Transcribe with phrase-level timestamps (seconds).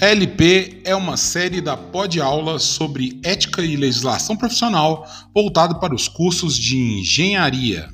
[0.00, 6.06] LP é uma série da Pod Aula sobre ética e legislação profissional voltado para os
[6.06, 7.88] cursos de engenharia.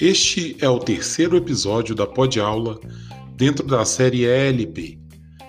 [0.00, 2.78] Este é o terceiro episódio da Pod Aula
[3.36, 5.04] dentro da série ELP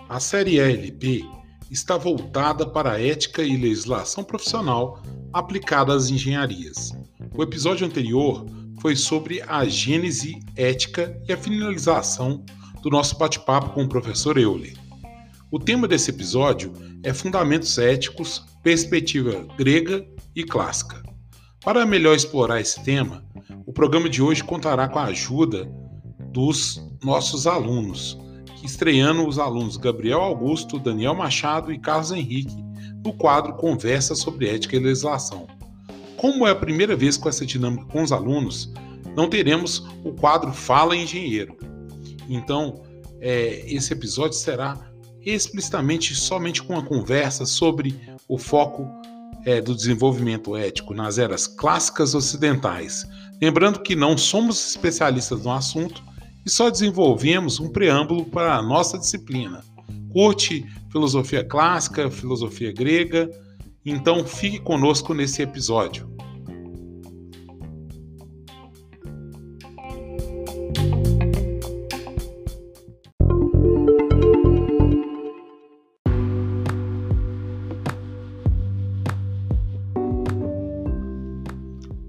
[0.10, 1.26] a série ELP
[1.70, 5.02] está voltada para a ética e legislação profissional
[5.34, 6.94] aplicada às engenharias.
[7.36, 8.46] O episódio anterior
[8.82, 12.44] foi sobre a gênese ética e a finalização
[12.82, 14.78] do nosso bate-papo com o professor Euler.
[15.52, 16.72] O tema desse episódio
[17.04, 21.04] é Fundamentos Éticos, Perspectiva Grega e Clássica.
[21.64, 23.26] Para melhor explorar esse tema,
[23.66, 25.70] o programa de hoje contará com a ajuda
[26.32, 28.18] dos nossos alunos,
[28.68, 32.56] estreando os alunos Gabriel Augusto, Daniel Machado e Carlos Henrique
[33.04, 35.48] no quadro Conversa sobre Ética e Legislação.
[36.18, 38.72] Como é a primeira vez com essa dinâmica com os alunos,
[39.16, 41.56] não teremos o quadro Fala Engenheiro.
[42.28, 42.84] Então,
[43.22, 44.78] é, esse episódio será
[45.26, 47.96] explicitamente somente com uma conversa sobre
[48.28, 48.88] o foco
[49.46, 53.06] é, do desenvolvimento ético nas eras clássicas ocidentais.
[53.42, 56.04] Lembrando que não somos especialistas no assunto
[56.48, 59.62] e só desenvolvemos um preâmbulo para a nossa disciplina.
[60.14, 63.30] Curte filosofia clássica, filosofia grega?
[63.86, 66.10] Então fique conosco nesse episódio.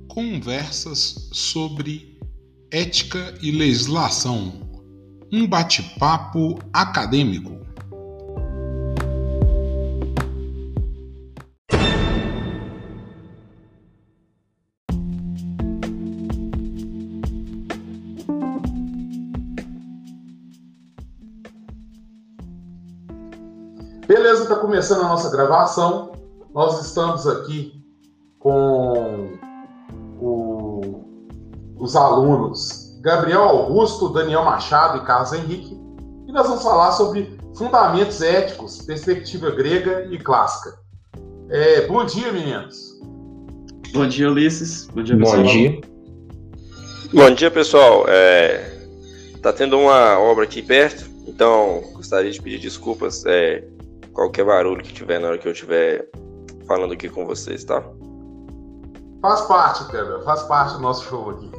[0.07, 2.18] Conversas sobre
[2.71, 4.69] Ética e Legislação
[5.33, 7.59] um bate-papo acadêmico.
[24.07, 26.13] Beleza, está começando a nossa gravação.
[26.55, 27.85] Nós estamos aqui
[28.39, 28.78] com
[31.89, 35.81] os alunos Gabriel Augusto, Daniel Machado e Carlos Henrique,
[36.27, 40.77] e nós vamos falar sobre fundamentos éticos, perspectiva grega e clássica.
[41.49, 43.01] É, bom dia, meninos.
[43.95, 44.87] Bom dia, Ulisses.
[44.89, 45.39] Bom dia, pessoal.
[45.39, 45.81] Bom dia.
[47.15, 48.05] Bom dia, pessoal.
[48.09, 48.79] É,
[49.41, 53.65] tá tendo uma obra aqui perto, então gostaria de pedir desculpas é,
[54.13, 56.11] qualquer barulho que tiver na hora que eu estiver
[56.67, 57.83] falando aqui com vocês, tá?
[59.23, 61.58] Faz parte, Gabriel, faz parte do nosso show aqui.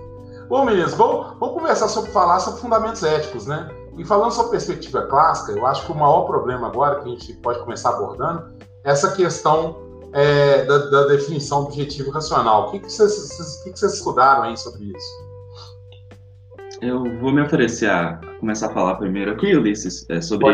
[0.49, 3.69] Bom, meninos, vamos, vamos conversar sobre falar sobre fundamentos éticos, né?
[3.95, 7.33] E falando sobre perspectiva clássica, eu acho que o maior problema agora que a gente
[7.33, 8.45] pode começar abordando
[8.83, 9.77] é essa questão
[10.11, 12.69] é, da, da, definição objetivo racional.
[12.69, 15.29] O que, que, vocês, que, que vocês estudaram aí sobre isso?
[16.81, 20.47] Eu vou me oferecer a começar a falar primeiro aqui, Ulisses, é, sobre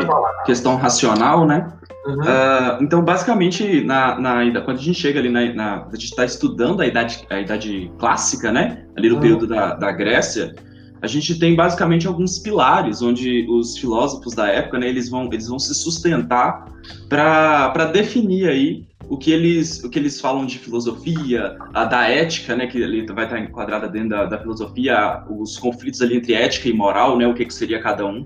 [0.45, 1.71] questão racional, né?
[2.05, 2.19] Uhum.
[2.19, 6.23] Uh, então, basicamente, na, na, quando a gente chega ali, na, na a gente está
[6.23, 8.85] estudando a idade, a idade clássica, né?
[8.95, 9.21] Ali no uhum.
[9.21, 10.53] período da, da Grécia,
[11.01, 15.47] a gente tem basicamente alguns pilares onde os filósofos da época, né, eles vão, eles
[15.47, 16.65] vão se sustentar
[17.09, 22.55] para definir aí o que eles o que eles falam de filosofia, a da ética,
[22.55, 26.69] né, que ali vai estar enquadrada dentro da, da filosofia, os conflitos ali entre ética
[26.69, 28.25] e moral, né, o que, que seria cada um.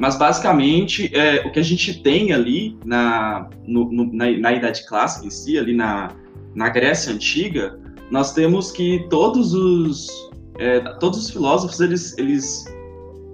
[0.00, 4.86] Mas basicamente é, o que a gente tem ali na, no, no, na, na Idade
[4.86, 6.08] Clássica em si, ali na,
[6.54, 7.78] na Grécia Antiga,
[8.10, 10.08] nós temos que todos os
[10.58, 12.64] é, todos os filósofos eles, eles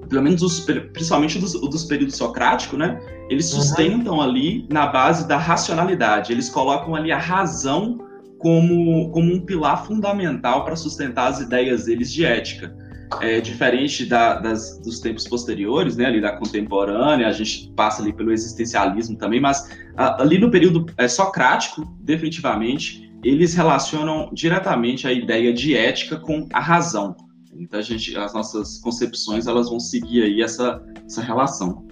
[0.08, 3.00] pelo menos os, principalmente dos, dos períodos socrático, né?
[3.30, 4.22] Eles sustentam uhum.
[4.22, 6.32] ali na base da racionalidade.
[6.32, 7.98] Eles colocam ali a razão
[8.38, 12.76] como, como um pilar fundamental para sustentar as ideias deles de ética.
[13.20, 18.12] É, diferente da, das, dos tempos posteriores, né, ali da contemporânea, a gente passa ali
[18.12, 25.12] pelo existencialismo também, mas a, ali no período é, socrático, definitivamente, eles relacionam diretamente a
[25.12, 27.16] ideia de ética com a razão.
[27.58, 31.86] Então a gente, as nossas concepções elas vão seguir aí essa, essa relação.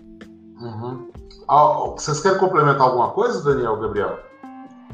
[0.61, 1.09] Uhum.
[1.49, 4.19] Ah, vocês querem complementar alguma coisa, Daniel, Gabriel?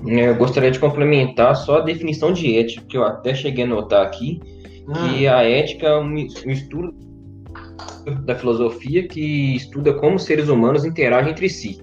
[0.07, 3.69] É, eu gostaria de complementar só a definição de ética, que eu até cheguei a
[3.69, 4.41] notar aqui,
[4.89, 4.93] hum.
[4.93, 6.95] que a ética é um estudo
[8.25, 11.79] da filosofia que estuda como seres humanos interagem entre si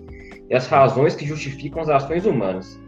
[0.50, 2.80] e as razões que justificam as ações humanas.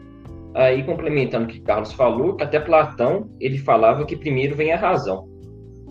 [0.55, 4.77] Aí, complementando o que Carlos falou, que até Platão ele falava que primeiro vem a
[4.77, 5.27] razão.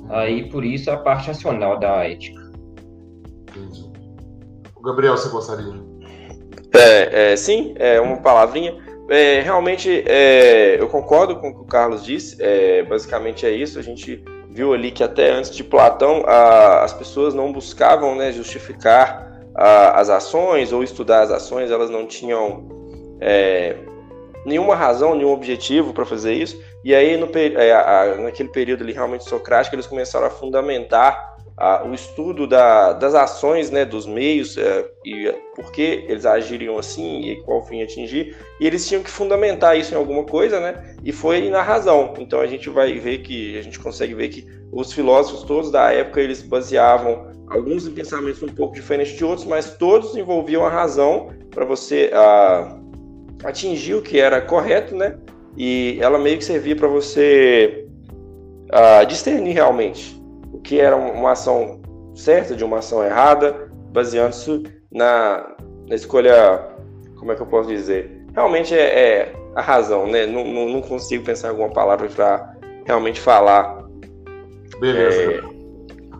[0.09, 2.41] Aí, por isso, a parte racional da ética.
[3.51, 3.85] Entendi.
[4.75, 5.73] O Gabriel, você gostaria?
[6.75, 8.77] É, é, sim, é uma palavrinha.
[9.09, 12.37] É, realmente, é, eu concordo com o que o Carlos disse.
[12.41, 13.79] É, basicamente é isso.
[13.79, 18.31] A gente viu ali que até antes de Platão a, as pessoas não buscavam né,
[18.33, 21.71] justificar a, as ações ou estudar as ações.
[21.71, 22.69] Elas não tinham
[23.21, 23.77] é,
[24.45, 26.61] nenhuma razão, nenhum objetivo para fazer isso.
[26.85, 31.28] E aí, no, é, a, naquele período ali realmente socrático, eles começaram a fundamentar
[31.85, 37.21] o estudo da, das ações, né, dos meios, é, e por que eles agiriam assim
[37.23, 41.11] e qual fim atingir, e eles tinham que fundamentar isso em alguma coisa, né, e
[41.11, 42.15] foi na razão.
[42.19, 45.91] Então a gente vai ver que, a gente consegue ver que os filósofos todos da
[45.93, 50.71] época, eles baseavam alguns em pensamentos um pouco diferentes de outros, mas todos envolviam a
[50.71, 52.11] razão para você
[53.43, 55.19] atingir o que era correto, né,
[55.57, 57.85] e ela meio que servia para você
[59.09, 60.18] discernir realmente
[60.69, 61.81] que era uma ação
[62.15, 65.57] certa de uma ação errada, baseando-se na,
[65.89, 66.77] na escolha,
[67.17, 68.27] como é que eu posso dizer?
[68.35, 70.27] Realmente é, é a razão, né?
[70.27, 72.55] Não, não, não, consigo pensar alguma palavra para
[72.85, 73.83] realmente falar.
[74.79, 75.23] Beleza.
[75.23, 75.43] É...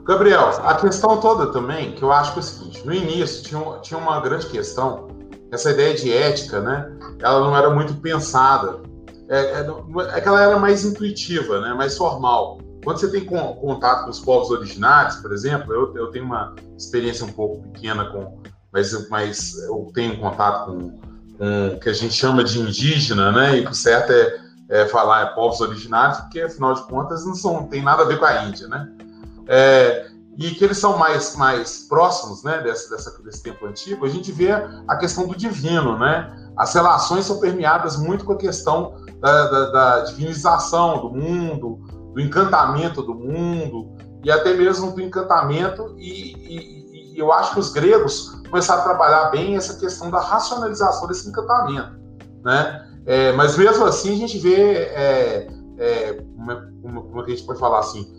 [0.07, 3.61] Gabriel, a questão toda também, que eu acho que é o seguinte, no início tinha,
[3.83, 5.09] tinha uma grande questão,
[5.53, 6.91] essa ideia de ética, né?
[7.21, 8.81] Ela não era muito pensada.
[9.29, 11.75] É, é, é que ela era mais intuitiva, né?
[11.75, 12.67] Mais formal.
[12.85, 17.25] Quando você tem contato com os povos originários, por exemplo, eu, eu tenho uma experiência
[17.25, 18.41] um pouco pequena com,
[18.73, 20.91] mas, mas eu tenho contato com,
[21.37, 23.59] com o que a gente chama de indígena, né?
[23.59, 27.67] E o certo é, é falar é povos originários, porque afinal de contas não são,
[27.67, 28.89] tem nada a ver com a Índia, né?
[29.49, 32.63] É, e que eles são mais, mais próximos, né?
[32.63, 36.33] Desse, dessa, desse tempo antigo, a gente vê a questão do divino, né?
[36.57, 42.21] As relações são permeadas muito com a questão da, da, da divinização do mundo, do
[42.21, 43.93] encantamento do mundo
[44.25, 48.85] e até mesmo do encantamento e, e, e, eu acho que os gregos começaram a
[48.85, 51.97] trabalhar bem essa questão da racionalização desse encantamento,
[52.45, 52.85] né?
[53.07, 55.49] É, mas mesmo assim a gente vê é,
[55.79, 56.13] é,
[56.83, 58.13] como, como, a gente pode falar assim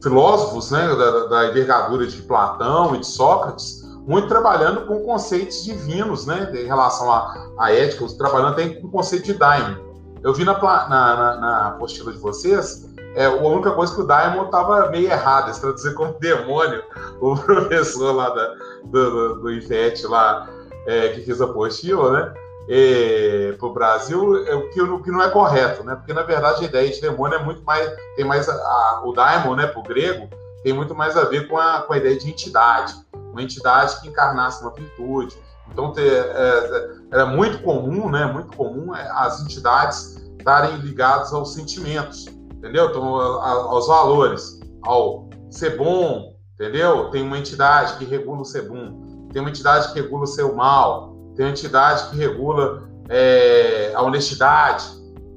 [0.00, 6.24] filósofos, né, da, da envergadura de Platão e de Sócrates muito trabalhando com conceitos divinos,
[6.24, 9.90] né, em relação à, à ética, trabalhando até com o conceito de daimon.
[10.22, 14.06] Eu vi na, na, na, na apostila de vocês é, a única coisa que o
[14.06, 16.82] Diamond estava meio errado, se traduzir como demônio,
[17.20, 18.54] o professor lá da,
[18.84, 20.48] do, do, do IFET lá,
[20.86, 22.34] é, que fez a apostila, né?
[22.68, 25.96] É, para o Brasil, é, o, que, o que não é correto, né?
[25.96, 27.90] Porque na verdade a ideia de demônio é muito mais.
[28.14, 30.28] Tem mais a, a, o daimon, né, para o grego,
[30.62, 32.94] tem muito mais a ver com a, com a ideia de entidade,
[33.32, 35.36] uma entidade que encarnasse uma virtude.
[35.72, 38.26] Então ter, é, era muito comum, né?
[38.26, 42.26] Muito comum é, as entidades estarem ligadas aos sentimentos
[42.60, 42.90] entendeu?
[42.90, 47.10] Então, aos valores, ao ser bom, entendeu?
[47.10, 50.54] Tem uma entidade que regula o ser bom, tem uma entidade que regula o seu
[50.54, 54.84] mal, tem uma entidade que regula é, a honestidade,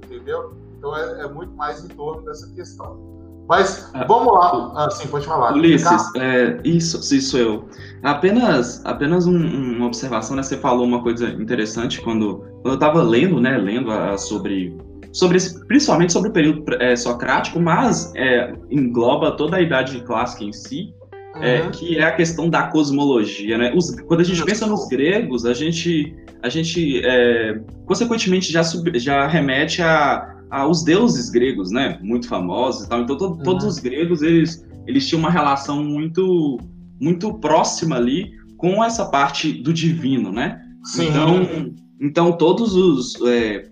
[0.05, 0.53] entendeu?
[0.77, 3.11] Então é, é, muito mais em torno dessa questão.
[3.47, 5.53] Mas ah, vamos lá, ah, sim, pode falar.
[5.53, 7.67] Ulisses, é, isso, isso eu.
[8.01, 10.43] Apenas, apenas um, uma observação, né?
[10.43, 13.57] Você falou uma coisa interessante quando, quando eu estava lendo, né?
[13.57, 14.77] Lendo a, sobre
[15.13, 20.44] sobre esse, principalmente sobre o período é, socrático, mas é, engloba toda a idade clássica
[20.44, 20.94] em si,
[21.36, 21.44] uhum.
[21.44, 23.72] é, que é a questão da cosmologia, né?
[23.75, 28.91] Os, quando a gente pensa nos gregos, a gente, a gente é, consequentemente já, sub,
[29.00, 32.00] já remete a, aos deuses gregos, né?
[32.01, 33.01] Muito famosos e tal.
[33.01, 33.38] Então to, uhum.
[33.38, 36.60] todos os gregos eles, eles tinham uma relação muito
[37.00, 40.60] muito próxima ali com essa parte do divino, né?
[40.84, 41.10] Sim.
[41.10, 43.15] Então então, todos os.
[43.21, 43.65] É,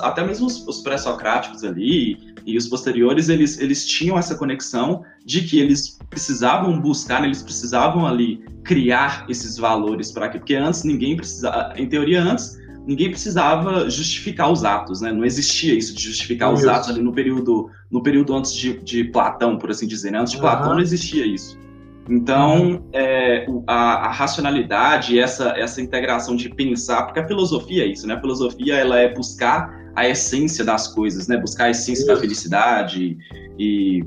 [0.00, 5.42] até mesmo os, os pré-socráticos ali e os posteriores, eles, eles tinham essa conexão de
[5.42, 10.38] que eles precisavam buscar, eles precisavam ali criar esses valores para que.
[10.38, 11.72] Porque antes ninguém precisava.
[11.76, 15.12] Em teoria, antes ninguém precisava justificar os atos, né?
[15.12, 19.04] Não existia isso de justificar os atos ali no período, no período antes de, de
[19.04, 20.12] Platão, por assim dizer.
[20.12, 20.18] Né?
[20.18, 20.42] Antes de uhum.
[20.42, 21.58] Platão não existia isso.
[22.10, 28.04] Então, é, a, a, racionalidade, essa, essa integração de pensar, porque a filosofia é isso,
[28.04, 28.14] né?
[28.14, 31.36] A filosofia ela é buscar a essência das coisas, né?
[31.36, 32.06] Buscar a essência isso.
[32.08, 33.16] da felicidade
[33.56, 34.04] e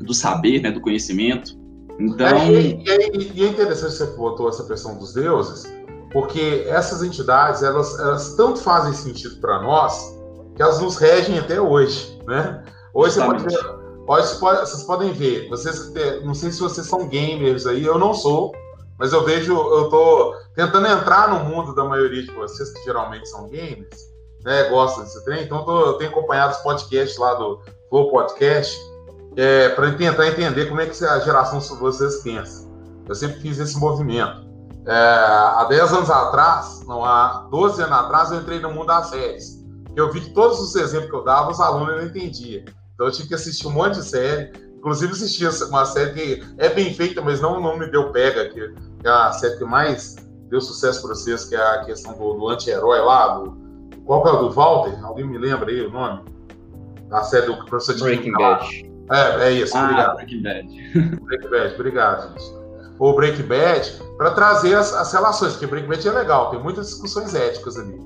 [0.00, 0.70] do saber, né?
[0.70, 1.58] Do conhecimento.
[1.98, 2.26] Então.
[2.26, 5.64] É, e, e, e, é interessante você botou essa questão dos deuses,
[6.12, 10.14] porque essas entidades elas, elas tanto fazem sentido para nós
[10.56, 12.62] que elas nos regem até hoje, né?
[12.92, 13.44] Hoje Justamente.
[13.44, 13.79] você pode ver
[14.18, 15.92] vocês podem ver, vocês,
[16.24, 18.52] não sei se vocês são gamers aí, eu não sou,
[18.98, 23.28] mas eu vejo, eu tô tentando entrar no mundo da maioria de vocês, que geralmente
[23.28, 24.10] são gamers,
[24.44, 28.10] né, gostam desse trem, então eu, tô, eu tenho acompanhado os podcasts lá do Flow
[28.10, 28.76] Podcast,
[29.36, 32.68] é, para tentar entender como é que a geração de vocês pensa.
[33.08, 34.44] Eu sempre fiz esse movimento.
[34.86, 39.06] É, há 10 anos atrás, não há 12 anos atrás, eu entrei no mundo das
[39.06, 39.64] séries.
[39.94, 42.64] Eu vi que todos os exemplos que eu dava, os alunos não entendiam.
[43.00, 44.52] Então eu tive que assistir um monte de série.
[44.76, 48.60] Inclusive assisti uma série que é bem feita, mas não, não me deu pega, que
[49.02, 50.16] é a série que mais
[50.50, 53.56] deu sucesso para vocês, que é a questão do, do anti-herói lá, do,
[54.04, 55.02] qual que é o do Walter?
[55.02, 56.24] Alguém me lembra aí o nome?
[57.08, 58.92] Da série do professor de Breaking Bad.
[59.10, 60.16] É, é isso, ah, obrigado.
[60.16, 61.16] Breaking Bad.
[61.24, 62.54] Breaking Bad, obrigado, gente.
[62.98, 66.88] O Breaking Bad, para trazer as, as, relações, porque Breaking Bad é legal, tem muitas
[66.88, 67.98] discussões éticas ali.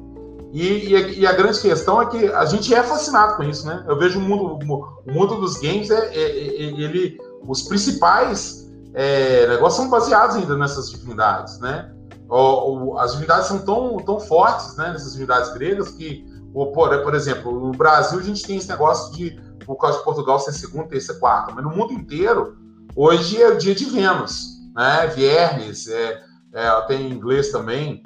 [0.55, 3.67] E, e, a, e, a, grande questão é que a gente é fascinado com isso,
[3.67, 3.85] né?
[3.89, 4.57] Eu vejo o mundo,
[5.05, 10.57] o mundo dos games, é, é, é ele, os principais é, negócios são baseados ainda
[10.57, 11.93] nessas divindades, né?
[12.29, 14.93] O, o, as divindades são tão, tão fortes, né?
[14.93, 19.37] Nessas divindades gregas que, por, por exemplo, no Brasil a gente tem esse negócio de
[19.67, 22.57] por causa de Portugal ser segunda, terça, quarta, mas no mundo inteiro,
[22.95, 25.09] hoje é o dia de Vênus, né?
[25.09, 28.05] Viernes, é, é, tem em inglês também,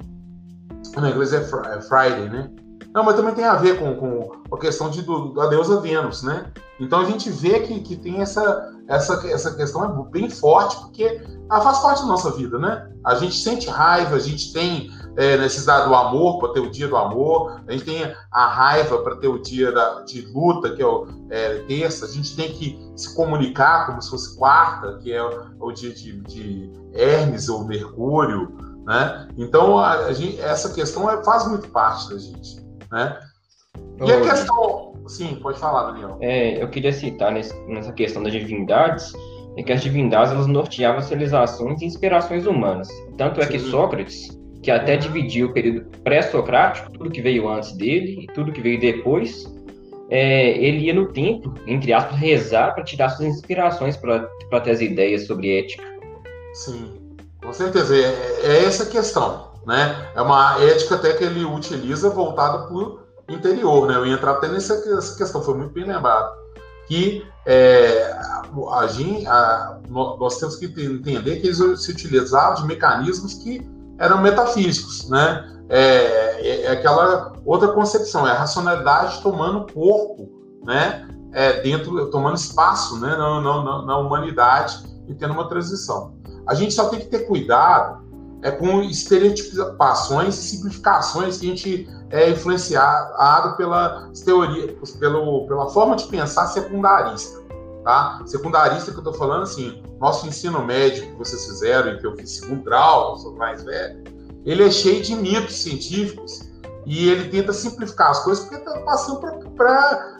[0.95, 2.49] no inglês é, é Friday, né?
[2.93, 6.23] Não, mas também tem a ver com, com a questão de, do, da deusa Vênus,
[6.23, 6.51] né?
[6.79, 11.21] Então a gente vê que, que tem essa, essa, essa questão é bem forte, porque
[11.51, 12.89] ela faz parte da nossa vida, né?
[13.05, 16.87] A gente sente raiva, a gente tem é, necessidade do amor para ter o dia
[16.87, 20.81] do amor, a gente tem a raiva para ter o dia da, de luta, que
[20.81, 25.13] é o é, terça, a gente tem que se comunicar como se fosse quarta, que
[25.13, 29.27] é o, o dia de, de Hermes ou Mercúrio, né?
[29.37, 32.59] Então a, a gente, essa questão é, faz muito parte da gente,
[32.91, 33.19] né?
[34.03, 36.17] E a questão, sim, pode falar, Daniel.
[36.21, 39.13] É, eu queria citar nesse, nessa questão das divindades,
[39.55, 42.89] é que as divindades elas norteavam civilizações e inspirações humanas.
[43.15, 48.23] Tanto é que Sócrates que até dividiu o período pré-socrático, tudo que veio antes dele
[48.23, 49.45] e tudo que veio depois,
[50.09, 54.27] é, ele ia no templo, entre aspas, rezar para tirar suas inspirações para
[54.61, 55.83] ter as ideias sobre ética.
[56.53, 56.98] Sim,
[57.41, 57.95] com certeza.
[57.95, 59.49] É, é essa a questão.
[59.65, 60.09] Né?
[60.15, 63.87] É uma ética até que ele utiliza voltada para o interior.
[63.87, 63.95] Né?
[63.95, 64.81] Eu ia entrar até nessa
[65.17, 66.37] questão, foi muito bem lembrado.
[66.87, 68.41] Que é, a,
[69.27, 73.67] a, nós temos que entender que eles se utilizavam de mecanismos que
[73.99, 75.45] eram metafísicos, né?
[75.67, 75.81] É,
[76.39, 80.29] é, é, aquela outra concepção, é a racionalidade tomando corpo,
[80.65, 81.07] né?
[81.31, 83.09] É, dentro, tomando espaço, né?
[83.09, 86.15] Na, na, na, humanidade e tendo uma transição.
[86.49, 88.09] A gente só tem que ter cuidado
[88.41, 95.95] é com estereotipações e simplificações que a gente é influenciado pela teoria, pelo, pela forma
[95.95, 97.39] de pensar secundarista.
[97.83, 98.21] Tá?
[98.25, 102.15] Secundarista que eu estou falando, assim, nosso ensino médio que vocês fizeram, e que eu
[102.15, 104.03] fiz segundo grau, eu sou mais velho,
[104.43, 106.49] ele é cheio de mitos científicos
[106.85, 109.19] e ele tenta simplificar as coisas porque está passando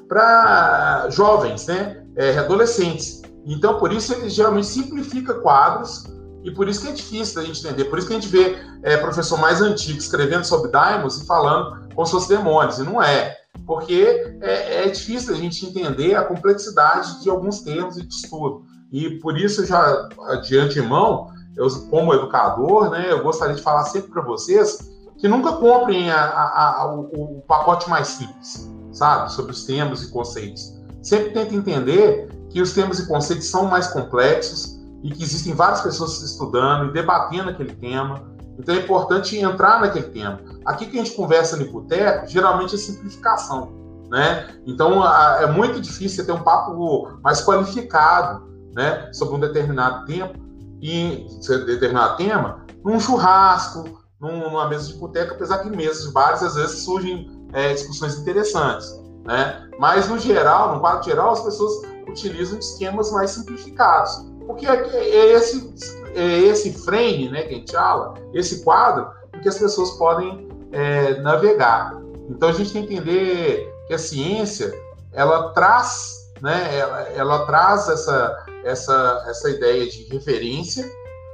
[0.07, 2.03] para jovens, né?
[2.15, 3.21] É, adolescentes.
[3.45, 6.03] Então, por isso, ele geralmente simplifica quadros
[6.43, 7.85] e por isso que é difícil da gente entender.
[7.85, 11.89] Por isso que a gente vê é, professor mais antigo escrevendo sobre daimons e falando
[11.93, 16.23] como se fossem demônios, e não é porque é, é difícil a gente entender a
[16.23, 18.63] complexidade de alguns termos e de estudo.
[18.91, 20.09] E por isso, já
[20.43, 25.53] de antemão, eu, como educador, né, eu gostaria de falar sempre para vocês que nunca
[25.53, 27.01] comprem a, a, a, o,
[27.37, 30.79] o, pacote mais simples, sabe, sobre os termos e conceitos.
[31.03, 35.81] Sempre tente entender que os termos e conceitos são mais complexos e que existem várias
[35.81, 38.29] pessoas estudando e debatendo aquele tema
[38.59, 40.39] então é importante entrar naquele tema.
[40.65, 43.71] Aqui que a gente conversa no boteco, geralmente é simplificação,
[44.09, 44.53] né?
[44.67, 50.37] Então é muito difícil ter um papo mais qualificado, né, sobre um determinado tempo
[50.81, 51.25] e
[51.65, 56.55] determinado tema, num churrasco, numa mesa de boteco, apesar que em mesas de bares às
[56.55, 58.93] vezes surgem é, discussões interessantes,
[59.25, 59.67] né?
[59.79, 65.33] Mas no geral, no quadro geral, as pessoas utilizam esquemas mais simplificados, porque é, é
[65.33, 65.71] esse
[66.15, 70.49] é esse frame, né, que a gente fala, esse quadro, em que as pessoas podem
[70.71, 71.95] é, navegar.
[72.27, 74.73] Então a gente tem que entender que a ciência
[75.13, 80.83] ela traz, né, ela, ela traz essa, essa, essa ideia de referência,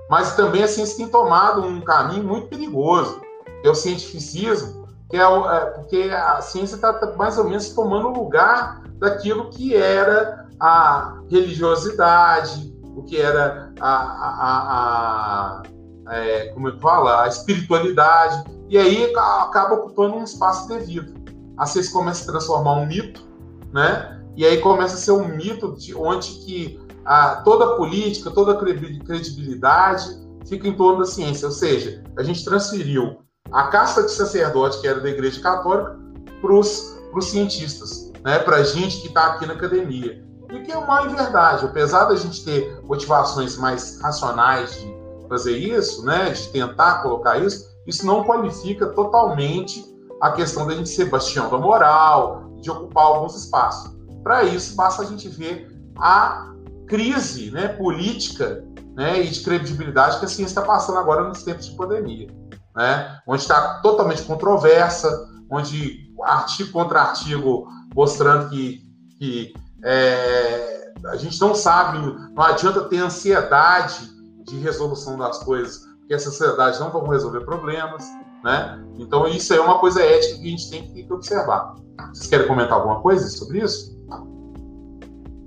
[0.09, 3.21] mas também a ciência tem tomado um caminho muito perigoso,
[3.61, 7.69] que é o cientificismo, que é, é porque a ciência está tá mais ou menos
[7.69, 15.63] tomando o lugar daquilo que era a religiosidade, o que era a, a,
[16.07, 21.13] a, é, como eu falo, a espiritualidade, e aí acaba ocupando um espaço devido.
[21.57, 23.27] Assim se começa a transformar um mito,
[23.71, 24.21] né?
[24.35, 28.53] E aí começa a ser um mito de onde que a, toda a política, toda
[28.53, 31.47] a credibilidade fica em torno da ciência.
[31.47, 33.17] Ou seja, a gente transferiu
[33.51, 35.97] a casta de sacerdote, que era da Igreja Católica,
[36.41, 38.39] para os cientistas, né?
[38.39, 40.23] para a gente que está aqui na academia.
[40.55, 44.95] E que é uma verdade, apesar da gente ter motivações mais racionais de,
[45.27, 49.83] fazer isso, né, de tentar colocar isso, isso não qualifica totalmente
[50.21, 53.91] a questão da gente ser bastião da moral, de ocupar alguns espaços.
[54.23, 56.53] Para isso, basta a gente ver a
[56.87, 58.63] crise né, política
[58.95, 62.27] né, e de credibilidade que a ciência está passando agora nos tempos de pandemia.
[62.75, 68.81] Né, onde está totalmente controversa, onde artigo contra artigo mostrando que,
[69.17, 69.53] que
[69.85, 71.99] é, a gente não sabe,
[72.33, 74.09] não adianta ter ansiedade
[74.43, 78.03] de resolução das coisas, porque essa ansiedade não vão resolver problemas.
[78.43, 78.83] Né?
[78.97, 81.75] Então, isso é uma coisa ética que a gente tem que observar.
[82.13, 83.95] Vocês querem comentar alguma coisa sobre isso?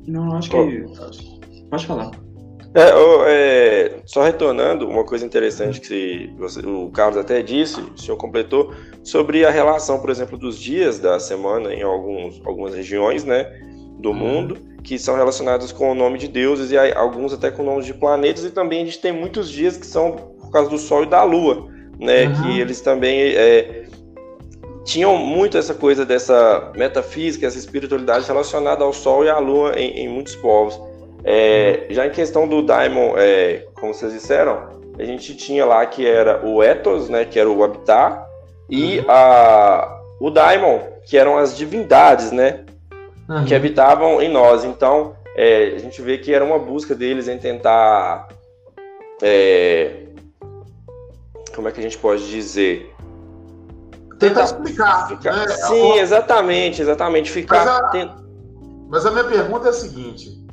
[0.06, 0.86] Não, acho que.
[1.70, 2.10] Pode falar.
[2.74, 2.90] É,
[3.26, 8.72] é, só retornando, uma coisa interessante que você, o Carlos até disse, o senhor completou,
[9.02, 13.67] sobre a relação, por exemplo, dos dias da semana em alguns, algumas regiões né,
[13.98, 14.14] do uhum.
[14.14, 17.94] mundo, que são relacionados com o nome de deuses, e alguns até com nomes de
[17.94, 21.06] planetas, e também a gente tem muitos dias que são por causa do Sol e
[21.06, 22.42] da Lua, né, uhum.
[22.42, 23.84] que eles também é,
[24.84, 30.04] tinham muito essa coisa dessa metafísica, essa espiritualidade relacionada ao Sol e à Lua em,
[30.04, 30.80] em muitos povos.
[31.24, 36.06] É, já em questão do Daimon, é, como vocês disseram, a gente tinha lá que
[36.06, 38.26] era o Ethos, né, que era o habitar,
[38.70, 39.04] e uhum.
[39.08, 42.64] a, o Daimon, que eram as divindades, né,
[43.28, 43.44] uhum.
[43.44, 44.64] que habitavam em nós.
[44.64, 48.28] Então, é, a gente vê que era uma busca deles em tentar.
[49.22, 50.06] É,
[51.54, 52.94] como é que a gente pode dizer?
[54.18, 55.08] Tentar, tentar explicar.
[55.08, 55.48] Ficar, né?
[55.48, 57.30] Sim, exatamente, exatamente.
[57.30, 57.64] Ficar.
[57.64, 58.12] Mas a, tent...
[58.88, 60.44] mas a minha pergunta é a seguinte: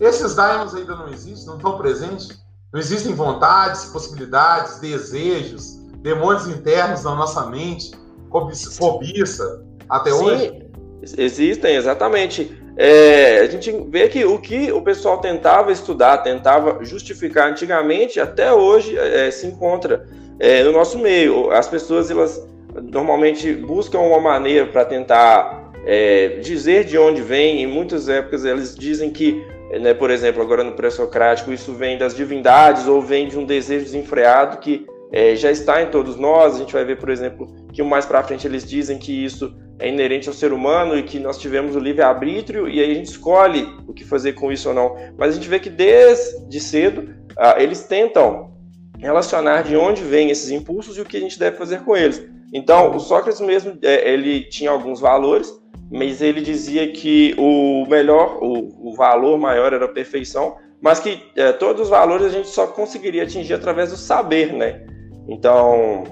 [0.00, 2.46] esses daimons ainda não existem, não estão presentes?
[2.72, 7.92] Não existem vontades, possibilidades, desejos, demônios internos na nossa mente,
[8.28, 10.67] cobiça, cobiça até Sim, hoje?
[11.02, 12.50] Existem, exatamente.
[12.76, 18.52] É, a gente vê que o que o pessoal tentava estudar, tentava justificar antigamente, até
[18.52, 20.06] hoje é, se encontra
[20.38, 21.50] é, no nosso meio.
[21.50, 22.46] As pessoas elas
[22.82, 27.62] normalmente buscam uma maneira para tentar é, dizer de onde vem.
[27.62, 29.44] Em muitas épocas eles dizem que
[29.80, 33.84] né, por exemplo, agora no pré-socrático, isso vem das divindades ou vem de um desejo
[33.84, 36.54] desenfreado que é, já está em todos nós.
[36.54, 39.88] A gente vai ver, por exemplo, que mais para frente eles dizem que isso é
[39.88, 43.68] inerente ao ser humano e que nós tivemos o livre-arbítrio e aí a gente escolhe
[43.86, 44.96] o que fazer com isso ou não.
[45.16, 48.50] Mas a gente vê que desde cedo ah, eles tentam
[48.98, 52.24] relacionar de onde vêm esses impulsos e o que a gente deve fazer com eles.
[52.52, 55.52] Então, o Sócrates mesmo, é, ele tinha alguns valores,
[55.90, 61.22] mas ele dizia que o melhor, o, o valor maior era a perfeição, mas que
[61.36, 64.84] é, todos os valores a gente só conseguiria atingir através do saber, né?
[65.28, 66.04] Então,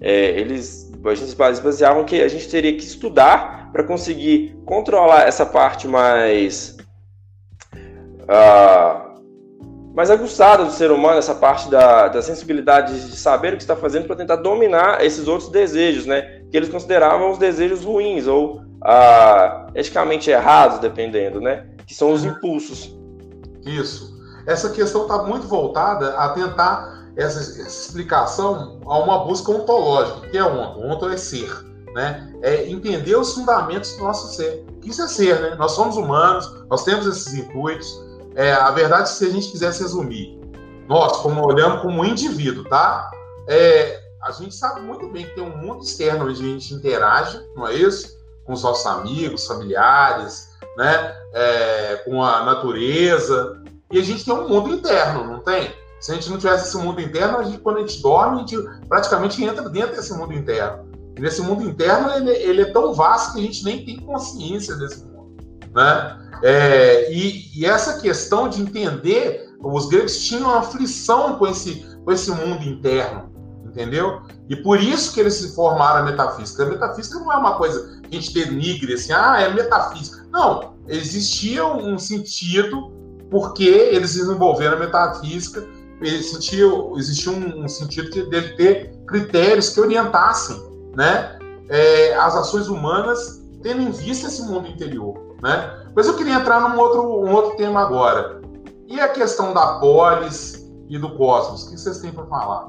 [0.00, 5.88] é, eles, eles baseavam que a gente teria que estudar para conseguir controlar essa parte
[5.88, 6.76] mais
[8.22, 9.12] uh,
[9.94, 13.76] mais aguçada do ser humano, essa parte da, da sensibilidade de saber o que está
[13.76, 16.42] fazendo para tentar dominar esses outros desejos, né?
[16.50, 21.66] Que eles consideravam os desejos ruins ou ah, eticamente errados, dependendo, né?
[21.86, 22.96] Que são os impulsos.
[23.66, 24.12] Isso.
[24.46, 30.44] Essa questão está muito voltada a tentar essa, explicação a uma busca ontológica, que é
[30.44, 31.50] uma, onto é ser,
[31.94, 32.32] né?
[32.42, 34.64] É entender os fundamentos do nosso ser.
[34.82, 35.54] Isso é ser, né?
[35.56, 38.02] Nós somos humanos, nós temos esses intuitos.
[38.34, 40.40] É, a verdade, se a gente quisesse resumir,
[40.88, 43.10] nós, como olhamos como indivíduo, tá?
[43.48, 47.38] É, a gente sabe muito bem que tem um mundo externo onde a gente interage,
[47.54, 48.22] não é isso?
[48.44, 51.16] com os nossos amigos, familiares, né?
[51.32, 53.62] É, com a natureza.
[53.90, 55.72] E a gente tem um mundo interno, não tem?
[56.02, 58.38] Se a gente não tivesse esse mundo interno, a gente, quando a gente dorme, a
[58.40, 60.90] gente praticamente entra dentro desse mundo interno.
[61.16, 64.74] E nesse mundo interno, ele, ele, é tão vasto que a gente nem tem consciência
[64.74, 65.36] desse mundo.
[65.72, 66.18] Né?
[66.42, 72.32] É, e, e, essa questão de entender, os gregos tinham aflição com esse, com esse
[72.32, 73.30] mundo interno,
[73.64, 74.22] entendeu?
[74.48, 76.64] E por isso que eles se formaram a metafísica.
[76.64, 80.26] A metafísica não é uma coisa que a gente denigre assim, ah, é metafísica.
[80.32, 82.90] Não, existia um sentido
[83.30, 85.64] porque eles desenvolveram a metafísica,
[86.02, 90.56] existia, existia um, sentido de, dele ter critérios que orientassem
[90.96, 91.38] né,
[91.68, 95.14] é, as ações humanas tendo em vista esse mundo interior.
[95.42, 95.86] Né?
[95.94, 98.40] Mas eu queria entrar num outro, um outro tema agora.
[98.88, 101.64] E a questão da polis e do cosmos?
[101.64, 102.68] O que vocês têm para falar?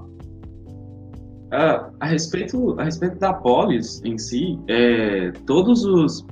[1.54, 6.26] Uh, a respeito a respeito da polis em si, é, todos os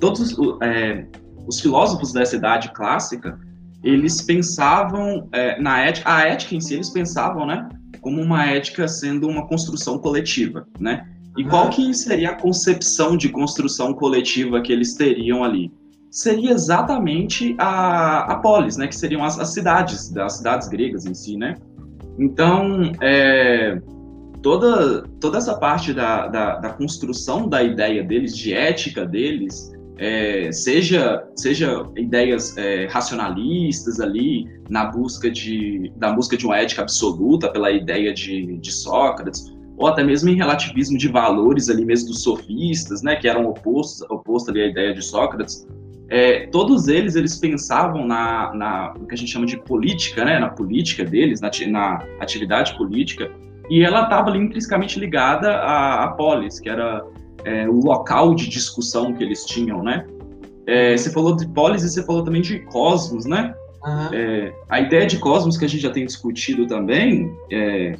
[0.00, 1.06] todos é,
[1.46, 3.38] os filósofos dessa idade clássica
[3.84, 7.68] eles pensavam é, na ética a ética em si eles pensavam né
[8.00, 11.06] como uma ética sendo uma construção coletiva né?
[11.36, 11.48] E uhum.
[11.48, 15.72] qual que seria a concepção de construção coletiva que eles teriam ali?
[16.10, 21.14] Seria exatamente a, a polis né que seriam as, as cidades das cidades gregas em
[21.14, 21.54] si né?
[22.18, 23.80] Então, é,
[24.40, 30.50] toda, toda essa parte da, da, da, construção da ideia deles, de ética deles, é,
[30.50, 37.50] seja, seja ideias é, racionalistas ali, na busca de, da busca de uma ética absoluta
[37.50, 42.22] pela ideia de, de Sócrates, ou até mesmo em relativismo de valores ali mesmo dos
[42.22, 45.66] sofistas, né, que eram opostos, opostos ali à ideia de Sócrates,
[46.08, 50.38] é, todos eles eles pensavam na, na no que a gente chama de política, né,
[50.38, 53.30] na política deles, na, na atividade política,
[53.70, 57.02] e ela estava intrinsecamente ligada à, à polis, que era
[57.44, 60.06] é, o local de discussão que eles tinham, né?
[60.66, 63.54] É, você falou de polis e você falou também de cosmos, né?
[63.84, 64.08] Uhum.
[64.12, 67.96] É, a ideia de cosmos que a gente já tem discutido também, é,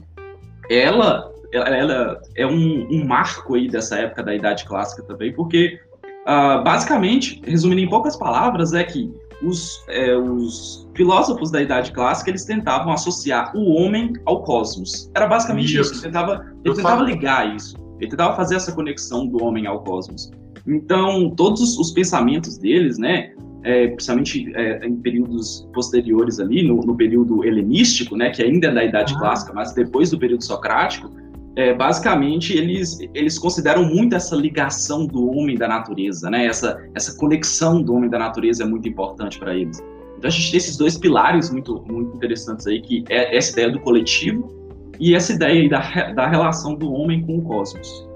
[0.71, 5.79] ela, ela é um, um, marco aí dessa época da Idade Clássica também, porque
[6.23, 12.31] uh, basicamente, resumindo em poucas palavras, é que os, é, os, filósofos da Idade Clássica
[12.31, 15.11] eles tentavam associar o homem ao cosmos.
[15.15, 15.93] Era basicamente isso.
[15.93, 15.95] isso.
[15.95, 17.77] Ele tentava, ele tentava ligar isso.
[18.01, 20.31] Ele tentava fazer essa conexão do homem ao cosmos.
[20.67, 26.81] Então, todos os, os pensamentos deles, né, é, principalmente é, em períodos posteriores ali, no,
[26.81, 29.19] no, período helenístico, né, que ainda é da Idade ah.
[29.19, 31.11] Clássica, mas depois do período socrático,
[31.57, 37.17] é, basicamente eles, eles consideram muito essa ligação do homem da natureza, né, essa, essa
[37.17, 39.83] conexão do homem da natureza é muito importante para eles.
[40.19, 43.71] Então a gente tem esses dois pilares muito, muito interessantes aí, que é essa ideia
[43.71, 44.64] do coletivo
[44.99, 48.09] e essa ideia da, da relação do homem com o cosmos.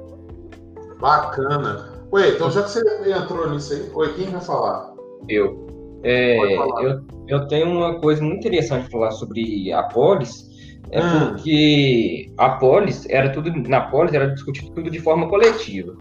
[1.01, 1.99] Bacana.
[2.11, 4.95] Oi, então já que você entrou nisso aí, oi, quem vai falar?
[5.29, 5.67] Eu.
[6.03, 10.49] É, eu, eu tenho uma coisa muito interessante para falar sobre a polis,
[10.91, 11.29] é hum.
[11.29, 15.97] porque a polis era tudo, na polis era discutido tudo de forma coletiva.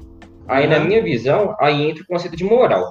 [0.47, 0.69] Aí, hum.
[0.69, 2.85] na minha visão, aí entra o conceito de moral.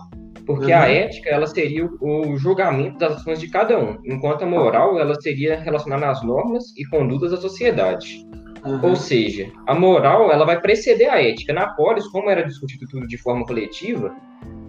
[0.47, 0.79] Porque uhum.
[0.79, 5.21] a ética, ela seria o julgamento das ações de cada um, enquanto a moral, ela
[5.21, 8.25] seria relacionada às normas e condutas da sociedade.
[8.65, 8.91] Uhum.
[8.91, 11.53] Ou seja, a moral, ela vai preceder a ética.
[11.53, 14.15] Na polis, como era discutido tudo de forma coletiva,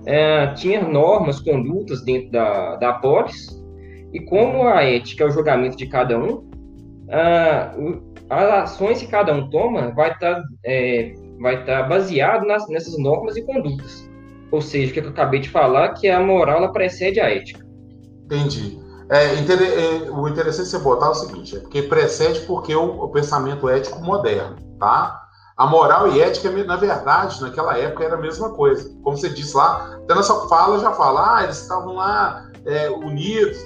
[0.05, 3.47] é, tinha normas, condutas dentro da, da polis,
[4.13, 6.49] e como a ética é o julgamento de cada um,
[7.09, 7.71] é,
[8.29, 12.97] as ações que cada um toma vai estar tá, é, vai tá baseado nas, nessas
[12.97, 14.06] normas e condutas.
[14.51, 17.65] Ou seja, o que eu acabei de falar, que a moral ela precede a ética.
[18.25, 18.79] Entendi.
[19.09, 23.09] É, é, o interessante você botar é o seguinte, é porque precede porque o, o
[23.09, 25.23] pensamento ético moderno, tá?
[25.55, 28.93] A moral e ética, na verdade, naquela época era a mesma coisa.
[29.03, 32.89] Como você disse lá, até na sua fala já fala, ah, eles estavam lá é,
[32.89, 33.57] unidos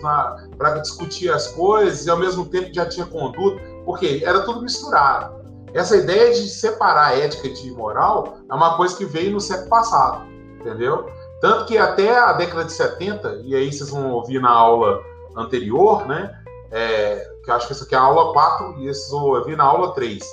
[0.57, 5.41] para discutir as coisas e ao mesmo tempo já tinha conduta, porque era tudo misturado.
[5.73, 10.30] Essa ideia de separar ética de moral é uma coisa que veio no século passado
[10.61, 11.09] entendeu?
[11.41, 15.01] Tanto que até a década de 70, e aí vocês vão ouvir na aula
[15.35, 16.31] anterior, né?
[16.71, 19.57] É, que eu acho que essa aqui é a aula 4 e esses vão ouvir
[19.57, 20.23] na aula 3.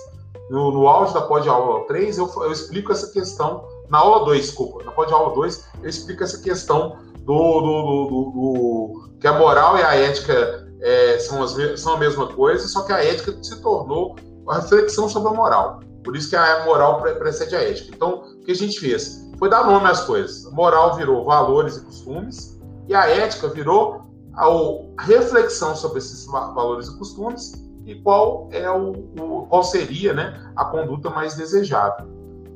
[0.50, 3.64] No, no auge da pode aula 3, eu, eu explico essa questão.
[3.88, 8.30] Na aula 2, desculpa, na pode aula 2, eu explico essa questão do, do, do,
[8.30, 12.82] do que a moral e a ética é, são, as, são a mesma coisa, só
[12.82, 14.16] que a ética se tornou
[14.48, 15.80] a reflexão sobre a moral.
[16.04, 17.94] Por isso que a moral precede a ética.
[17.94, 19.27] Então, o que a gente fez?
[19.38, 20.46] Foi dar nome às coisas.
[20.46, 24.02] A moral virou valores e costumes, e a ética virou
[24.34, 27.52] a reflexão sobre esses valores e costumes
[27.84, 32.06] e qual é o, o qual seria né, a conduta mais desejável.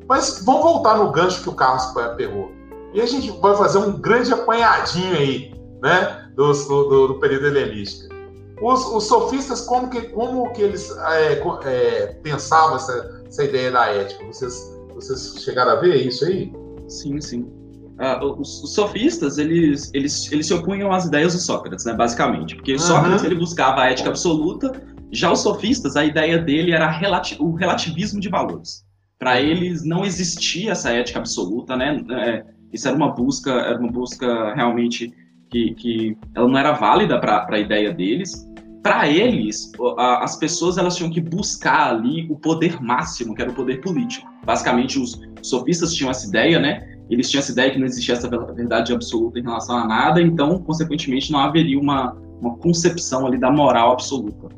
[0.06, 2.52] Mas vamos voltar no gancho que o Carlos pegou.
[2.92, 8.14] E a gente vai fazer um grande apanhadinho aí, né, do, do, do período helenístico.
[8.60, 13.86] Os, os, sofistas, como que, como que eles é, é, pensavam essa, essa ideia da
[13.86, 14.24] ética?
[14.26, 16.52] Vocês, vocês chegaram a ver isso aí?
[16.88, 17.42] Sim, sim.
[17.42, 22.56] Uh, os, os, sofistas, eles, eles, eles se opunham às ideias do Sócrates, né, basicamente.
[22.56, 22.78] Porque uhum.
[22.78, 24.72] Sócrates, ele buscava a ética absoluta,
[25.12, 28.84] já os sofistas, a ideia dele era relati o relativismo de valores.
[29.18, 32.02] Para eles, não existia essa ética absoluta, né?
[32.10, 35.12] É, isso era uma busca, era uma busca realmente
[35.50, 38.48] que, que ela não era válida para a ideia deles.
[38.82, 43.54] Para eles, as pessoas elas tinham que buscar ali o poder máximo, que era o
[43.54, 44.28] poder político.
[44.44, 46.98] Basicamente, os sofistas tinham essa ideia, né?
[47.08, 50.58] Eles tinham essa ideia que não existia essa verdade absoluta em relação a nada, então,
[50.58, 54.48] consequentemente, não haveria uma, uma concepção ali da moral absoluta.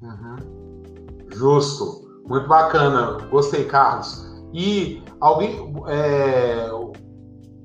[0.00, 0.36] Uhum.
[1.30, 2.02] Justo.
[2.26, 3.18] Muito bacana.
[3.30, 4.24] Gostei, Carlos.
[4.54, 5.74] E alguém.
[5.88, 6.70] É...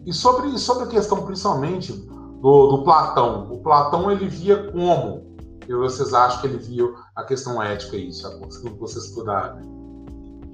[0.05, 1.93] E sobre, sobre a questão, principalmente,
[2.41, 3.47] do, do Platão.
[3.51, 5.26] O Platão ele via como?
[5.67, 9.77] E vocês acham que ele viu a questão ética isso, que vocês estudaram?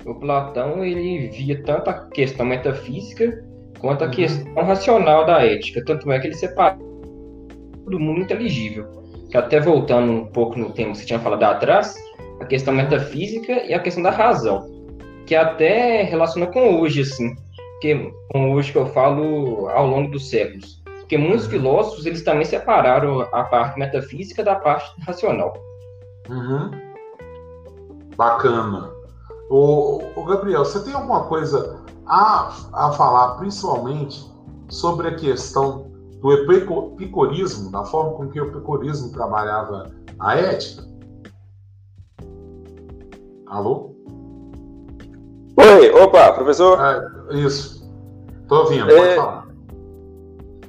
[0.05, 3.43] o Platão ele via tanto a questão metafísica
[3.79, 4.11] quanto a uhum.
[4.11, 5.83] questão racional da ética.
[5.85, 6.77] Tanto é que ele separa
[7.87, 8.85] do mundo inteligível.
[9.29, 11.95] Que até voltando um pouco no tema que você tinha falado atrás,
[12.39, 14.69] a questão metafísica e a questão da razão,
[15.25, 17.35] que até relaciona com hoje, assim,
[17.81, 20.82] que com hoje que eu falo ao longo dos séculos.
[21.03, 25.53] Porque muitos filósofos, eles também separaram a parte metafísica da parte racional.
[26.29, 26.71] Uhum.
[28.15, 28.89] Bacana.
[29.49, 34.25] O, o, Gabriel, você tem alguma coisa a, a falar, principalmente,
[34.69, 40.83] sobre a questão do epicurismo, da forma com que o epicurismo trabalhava a ética?
[43.47, 43.93] Alô?
[45.57, 46.79] Oi, opa, professor?
[46.79, 47.83] É, isso.
[48.47, 48.95] Tô ouvindo, é...
[48.95, 49.42] pode falar.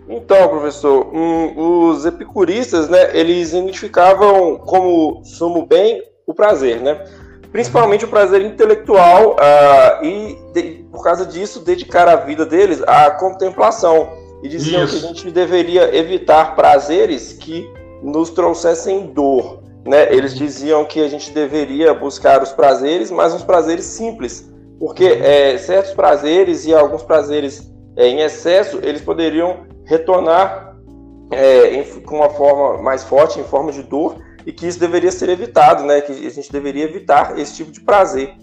[0.08, 7.02] Então, professor, um, os epicuristas, né, eles identificavam como sumo bem o prazer, né?
[7.50, 13.10] Principalmente o prazer intelectual uh, e, de, por causa disso, dedicar a vida deles à
[13.12, 14.08] contemplação.
[14.42, 14.98] E diziam Isso.
[14.98, 17.66] que a gente deveria evitar prazeres que
[18.02, 19.62] nos trouxessem dor.
[19.86, 20.12] Né?
[20.12, 25.56] Eles diziam que a gente deveria buscar os prazeres, mas uns prazeres simples, porque é,
[25.56, 30.77] certos prazeres e alguns prazeres é, em excesso, eles poderiam retornar
[31.31, 34.16] é, em, com uma forma mais forte, em forma de dor,
[34.47, 36.01] e que isso deveria ser evitado, né?
[36.01, 38.37] que a gente deveria evitar esse tipo de prazer.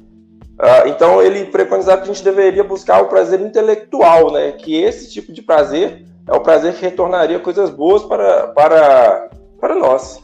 [0.60, 4.52] Uh, então ele preconizava que a gente deveria buscar o prazer intelectual, né?
[4.52, 9.76] que esse tipo de prazer é o prazer que retornaria coisas boas para, para, para
[9.76, 10.20] nós.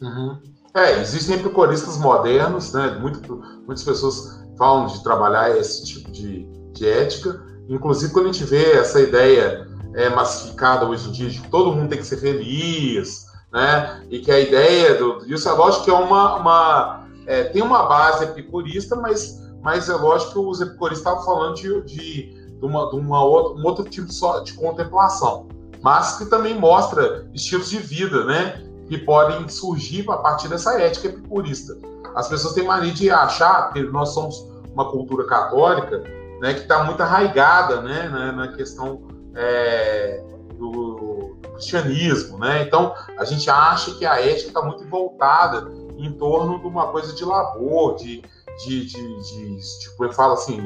[0.00, 0.38] Uhum.
[0.74, 2.98] É, existem epicuristas modernos, né?
[3.00, 7.40] Muito, muitas pessoas falam de trabalhar esse tipo de, de ética.
[7.68, 11.72] Inclusive, quando a gente vê essa ideia é, massificada hoje em dia de que todo
[11.72, 14.04] mundo tem que ser feliz, né?
[14.10, 15.24] E que a ideia do.
[15.32, 16.36] Isso é lógico que é uma.
[16.36, 21.54] uma é, tem uma base epicurista, mas, mas é lógico que os epicuristas estavam falando
[21.54, 25.48] de, de, de, uma, de uma outra, um outro tipo de, de contemplação,
[25.80, 28.62] mas que também mostra estilos de vida, né?
[28.88, 31.78] Que podem surgir a partir dessa ética epicurista.
[32.14, 36.02] As pessoas têm mania de achar que nós somos uma cultura católica
[36.40, 40.22] né, que está muito arraigada né, na, na questão é,
[40.54, 42.62] do, do, cristianismo, né?
[42.62, 47.14] Então a gente acha que a ética está muito voltada em torno de uma coisa
[47.14, 48.22] de labor, de,
[48.64, 50.58] de, de, de tipo eu falo assim,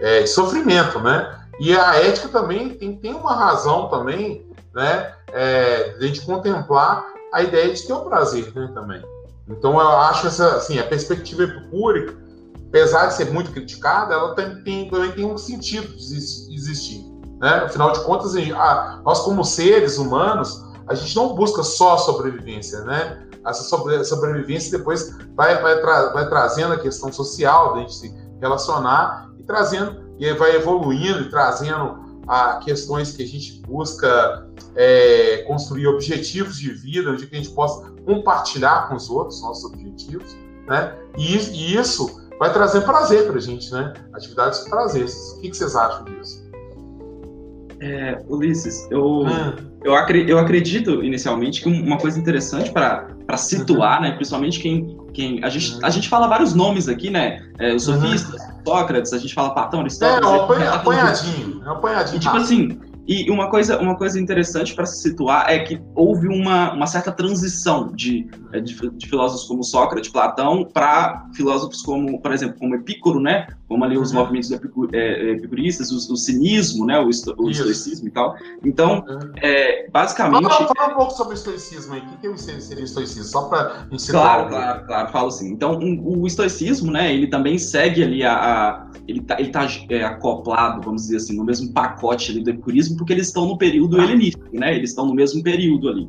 [0.00, 1.38] é, sofrimento, né?
[1.60, 5.14] E a ética também tem, tem uma razão também, né?
[5.32, 8.70] É, de a gente contemplar a ideia de ter o prazer, né?
[8.72, 9.02] Também.
[9.48, 12.16] Então eu acho essa, assim, a perspectiva epicúrica,
[12.68, 17.07] apesar de ser muito criticada, ela também tem, também tem um sentido de existir.
[17.40, 17.48] Né?
[17.48, 23.26] Afinal de contas, a, nós como seres humanos, a gente não busca só sobrevivência, né?
[23.46, 28.14] Essa sobre, sobrevivência depois vai, vai, tra, vai trazendo a questão social, da gente se
[28.40, 35.44] relacionar e trazendo, e vai evoluindo e trazendo a questões que a gente busca é,
[35.46, 40.94] construir objetivos de vida, onde a gente possa compartilhar com os outros nossos objetivos, né?
[41.16, 43.94] E, e isso vai trazer prazer para a gente, né?
[44.12, 45.06] Atividades de prazer.
[45.06, 46.47] O que, que vocês acham disso?
[47.80, 49.54] É, Ulisses, eu, ah.
[49.84, 54.08] eu, acri, eu acredito inicialmente que uma coisa interessante para situar, uhum.
[54.08, 55.80] né, principalmente quem, quem a, gente, uhum.
[55.84, 58.48] a gente fala vários nomes aqui, né, é, os sofistas, uhum.
[58.66, 60.28] Sócrates, a gente fala Platão, Aristóteles.
[60.28, 62.16] É, é, um apanhadinho, é um apanhadinho.
[62.16, 66.28] E, tipo assim, e uma coisa, uma coisa interessante para se situar é que houve
[66.28, 72.20] uma, uma certa transição de, é, de, de filósofos como Sócrates, Platão, para filósofos como,
[72.20, 73.46] por exemplo, como Epicuro, né?
[73.66, 74.20] Como ali os uhum.
[74.20, 76.98] movimentos epicur, é, epicuristas, o, o, cinismo, né?
[76.98, 78.36] O, esto, o estoicismo e tal.
[78.62, 79.32] Então, uhum.
[79.42, 80.42] é, basicamente.
[80.42, 82.00] Fala, fala, um pouco sobre o estoicismo aí.
[82.00, 83.24] O que, que seria o estoicismo?
[83.24, 84.20] Só para ensinar.
[84.20, 85.50] Claro, claro, claro, falo sim.
[85.50, 87.12] Então, um, o estoicismo, né?
[87.12, 88.34] Ele também segue ali a.
[88.34, 92.50] a ele tá, ele tá é, acoplado, vamos dizer assim, no mesmo pacote ali do
[92.50, 94.76] epicurismo porque eles estão no período helenístico, né?
[94.76, 96.08] Eles estão no mesmo período ali.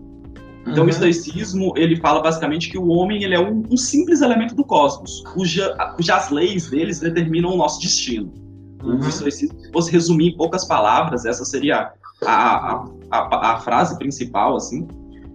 [0.68, 0.88] Então, uhum.
[0.88, 4.64] o estoicismo, ele fala basicamente que o homem ele é um, um simples elemento do
[4.64, 8.32] cosmos, cuja, cujas leis deles determinam o nosso destino.
[8.84, 9.00] Uhum.
[9.00, 11.92] O estoicismo, se fosse resumir em poucas palavras, essa seria
[12.26, 14.88] a, a, a, a frase principal, assim.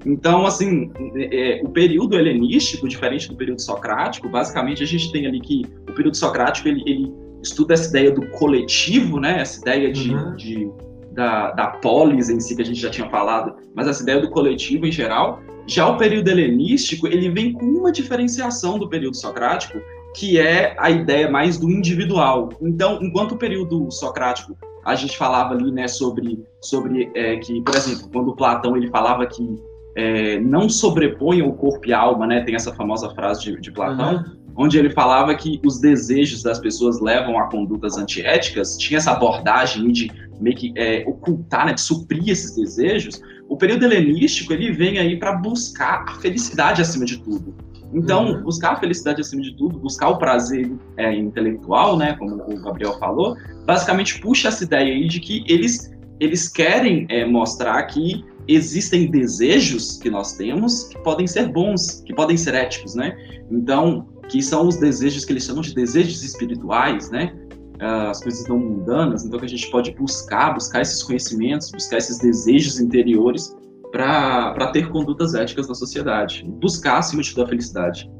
[0.06, 5.40] Então, assim, é, o período helenístico, diferente do período socrático, basicamente a gente tem ali
[5.40, 7.12] que o período socrático, ele, ele
[7.42, 9.40] estuda essa ideia do coletivo, né?
[9.40, 10.36] Essa ideia de, uhum.
[10.36, 10.70] de
[11.14, 14.30] da, da polis em si, que a gente já tinha falado, mas essa ideia do
[14.30, 15.40] coletivo em geral.
[15.66, 19.80] Já o período helenístico, ele vem com uma diferenciação do período socrático,
[20.14, 22.50] que é a ideia mais do individual.
[22.60, 27.74] Então, enquanto o período socrático a gente falava ali, né, sobre, sobre é, que, por
[27.74, 29.58] exemplo, quando Platão ele falava que
[29.96, 33.72] é, não sobrepõe o corpo e a alma, né, tem essa famosa frase de, de
[33.72, 34.43] Platão, uhum.
[34.56, 39.90] Onde ele falava que os desejos das pessoas levam a condutas antiéticas, tinha essa abordagem
[39.90, 44.98] de meio que é, ocultar, né, de suprir esses desejos, o período helenístico ele vem
[44.98, 47.54] aí para buscar a felicidade acima de tudo.
[47.92, 48.42] Então, uhum.
[48.42, 52.98] buscar a felicidade acima de tudo, buscar o prazer é, intelectual, né, como o Gabriel
[52.98, 59.10] falou, basicamente puxa essa ideia aí de que eles, eles querem é, mostrar que existem
[59.10, 63.16] desejos que nós temos que podem ser bons, que podem ser éticos, né?
[63.50, 67.36] Então, que são os desejos que eles chamam de desejos espirituais, né?
[67.80, 71.98] Ah, as coisas não mundanas, então que a gente pode buscar, buscar esses conhecimentos, buscar
[71.98, 73.54] esses desejos interiores
[73.90, 78.10] para ter condutas éticas na sociedade, buscar acima de tudo a felicidade.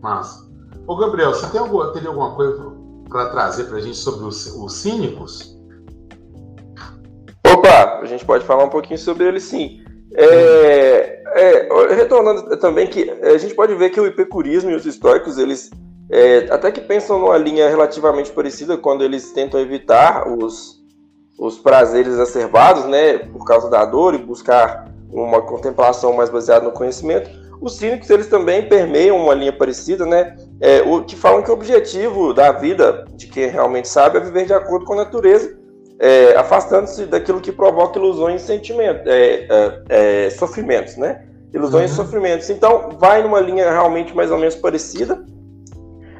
[0.00, 0.46] Massa.
[0.86, 2.72] Ô Gabriel, você tem alguma, teria alguma coisa
[3.08, 5.58] para trazer para a gente sobre os, os cínicos?
[7.46, 9.82] Opa, a gente pode falar um pouquinho sobre eles sim.
[10.18, 15.36] É, é, retornando também que a gente pode ver que o epicurismo e os estoicos
[15.36, 15.70] eles
[16.10, 20.80] é, até que pensam numa linha relativamente parecida quando eles tentam evitar os,
[21.38, 26.72] os prazeres exacerbados, né, por causa da dor e buscar uma contemplação mais baseada no
[26.72, 27.30] conhecimento.
[27.60, 31.54] Os cínicos eles também permeiam uma linha parecida, né, é, o, que falam que o
[31.54, 35.58] objetivo da vida de quem realmente sabe é viver de acordo com a natureza,
[35.98, 41.24] é, afastando-se daquilo que provoca ilusões e sentimentos, é, é, é, sofrimentos, né?
[41.54, 41.94] Ilusões uhum.
[41.94, 42.50] e sofrimentos.
[42.50, 45.24] Então, vai numa linha realmente mais ou menos parecida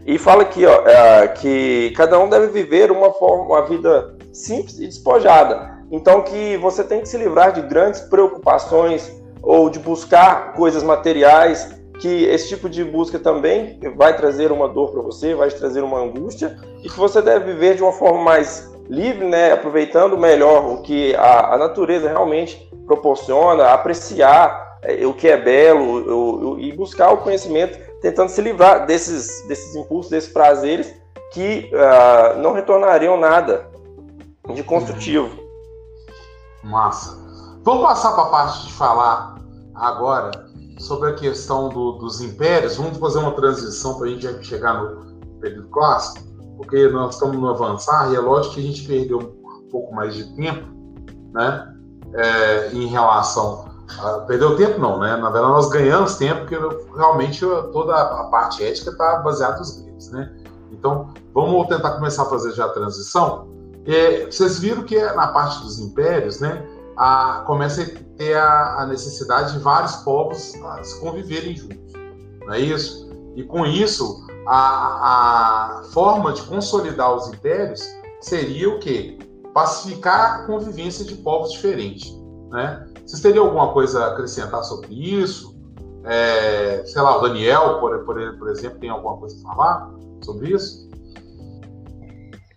[0.06, 4.78] e fala aqui, ó, é, que cada um deve viver uma forma, uma vida simples
[4.78, 5.76] e despojada.
[5.90, 9.10] Então que você tem que se livrar de grandes preocupações
[9.42, 14.92] ou de buscar coisas materiais, que esse tipo de busca também vai trazer uma dor
[14.92, 18.75] para você, vai trazer uma angústia, e que você deve viver de uma forma mais
[18.88, 25.28] livre, né, aproveitando melhor o que a, a natureza realmente proporciona, apreciar é, o que
[25.28, 30.32] é belo o, o, e buscar o conhecimento tentando se livrar desses, desses impulsos, desses
[30.32, 30.94] prazeres
[31.32, 33.68] que uh, não retornariam nada
[34.54, 35.28] de construtivo.
[36.62, 37.16] Massa.
[37.62, 39.36] Vamos passar para a parte de falar
[39.74, 40.30] agora
[40.78, 42.76] sobre a questão do, dos impérios.
[42.76, 46.25] Vamos fazer uma transição para a gente chegar no período clássico,
[46.56, 50.14] porque nós estamos no avançar e é lógico que a gente perdeu um pouco mais
[50.14, 50.66] de tempo,
[51.32, 51.74] né,
[52.14, 53.66] é, em relação
[53.98, 55.16] ah, perdeu tempo não, né?
[55.16, 56.58] Na verdade nós ganhamos tempo porque
[56.96, 57.40] realmente
[57.72, 60.32] toda a parte ética está baseada nos gregos, né?
[60.72, 63.48] Então vamos tentar começar a fazer já a transição.
[63.86, 66.66] É, vocês viram que na parte dos impérios, né?
[66.96, 71.92] A, começa a ter a, a necessidade de vários povos se conviverem juntos,
[72.44, 73.08] não é isso?
[73.36, 77.82] E com isso a, a forma de consolidar os impérios
[78.20, 79.18] seria o quê?
[79.52, 82.12] Pacificar a convivência de povos diferentes,
[82.50, 82.86] né?
[83.04, 85.56] Vocês teriam alguma coisa a acrescentar sobre isso?
[86.04, 89.90] É, sei lá, o Daniel, por, por, por, exemplo, tem alguma coisa a falar
[90.22, 90.88] sobre isso?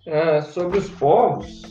[0.07, 1.61] Ah, sobre os povos,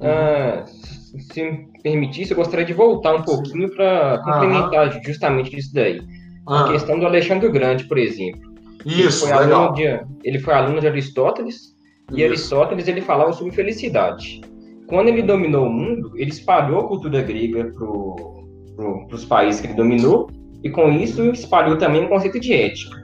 [0.00, 5.02] ah, se me permitisse, eu gostaria de voltar um pouquinho para complementar uhum.
[5.04, 6.00] justamente isso daí.
[6.46, 6.54] Uhum.
[6.54, 8.47] A questão do Alexandre Grande, por exemplo.
[8.88, 9.62] Isso, ele foi legal.
[9.62, 11.74] Aluno de, ele foi aluno de Aristóteles, isso.
[12.12, 14.40] e Aristóteles ele falava sobre felicidade
[14.88, 19.68] quando ele dominou o mundo, ele espalhou a cultura grega para pro, os países que
[19.68, 20.30] ele dominou,
[20.64, 22.96] e com isso espalhou também o conceito de ética.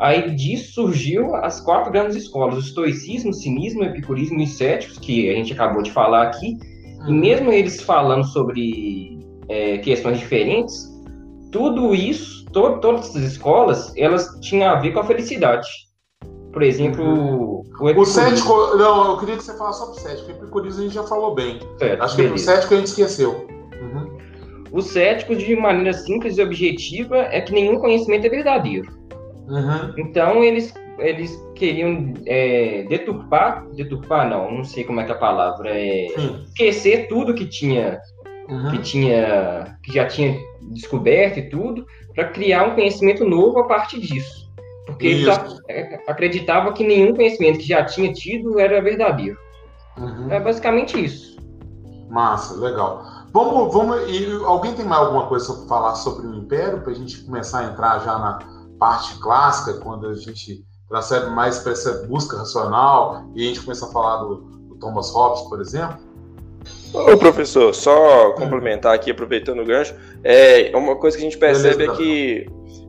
[0.00, 4.56] Aí disso surgiu as quatro grandes escolas: o estoicismo, o cinismo, o epicurismo e os
[4.56, 6.56] céticos, que a gente acabou de falar aqui.
[7.06, 7.20] E uhum.
[7.20, 9.18] mesmo eles falando sobre
[9.48, 10.88] é, questões diferentes,
[11.52, 15.66] tudo isso, to todas as escolas, elas tinham a ver com a felicidade.
[16.52, 17.62] Por exemplo, uhum.
[17.80, 18.76] o, o cético.
[18.76, 20.28] Não, eu queria que você falasse sobre o cético.
[20.28, 21.60] O epicurismo a gente já falou bem.
[21.78, 22.34] Certo, Acho beleza.
[22.34, 23.46] que o cético a gente esqueceu.
[23.78, 24.16] Uhum.
[24.72, 28.90] O cético, de maneira simples e objetiva, é que nenhum conhecimento é verdadeiro.
[29.48, 29.92] Uhum.
[29.98, 35.18] Então, eles, eles queriam é, deturpar, deturpar não, não sei como é que é a
[35.18, 36.06] palavra, é
[36.46, 38.00] esquecer tudo que tinha,
[38.48, 38.70] uhum.
[38.70, 40.38] que tinha, que já tinha
[40.72, 44.50] descoberto e tudo, para criar um conhecimento novo a partir disso.
[44.86, 45.30] Porque ele
[45.68, 49.38] é, acreditava que nenhum conhecimento que já tinha tido era verdadeiro.
[49.98, 50.30] Uhum.
[50.30, 51.36] É basicamente isso.
[52.08, 53.04] Massa, legal.
[53.32, 54.00] Vamos, vamos.
[54.08, 57.60] E alguém tem mais alguma coisa para falar sobre o Império para a gente começar
[57.60, 58.38] a entrar já na
[58.78, 63.86] parte clássica, quando a gente transfere mais para essa busca racional e a gente começa
[63.86, 65.98] a falar do, do Thomas Hobbes, por exemplo?
[66.92, 71.76] Ô, professor, só complementar aqui, aproveitando o gancho, é uma coisa que a gente percebe
[71.76, 72.46] Beleza, é que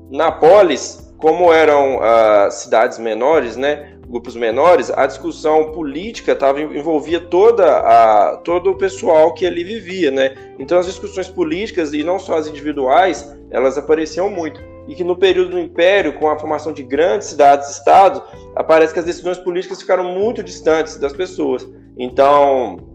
[0.09, 7.19] na polis como eram uh, cidades menores, né, grupos menores, a discussão política tava, envolvia
[7.19, 10.35] toda a, todo o pessoal que ali vivia, né?
[10.57, 14.61] Então as discussões políticas, e não só as individuais, elas apareciam muito.
[14.87, 18.21] E que no período do Império, com a formação de grandes cidades-estados,
[18.55, 21.67] aparece que as decisões políticas ficaram muito distantes das pessoas.
[21.97, 22.86] Então,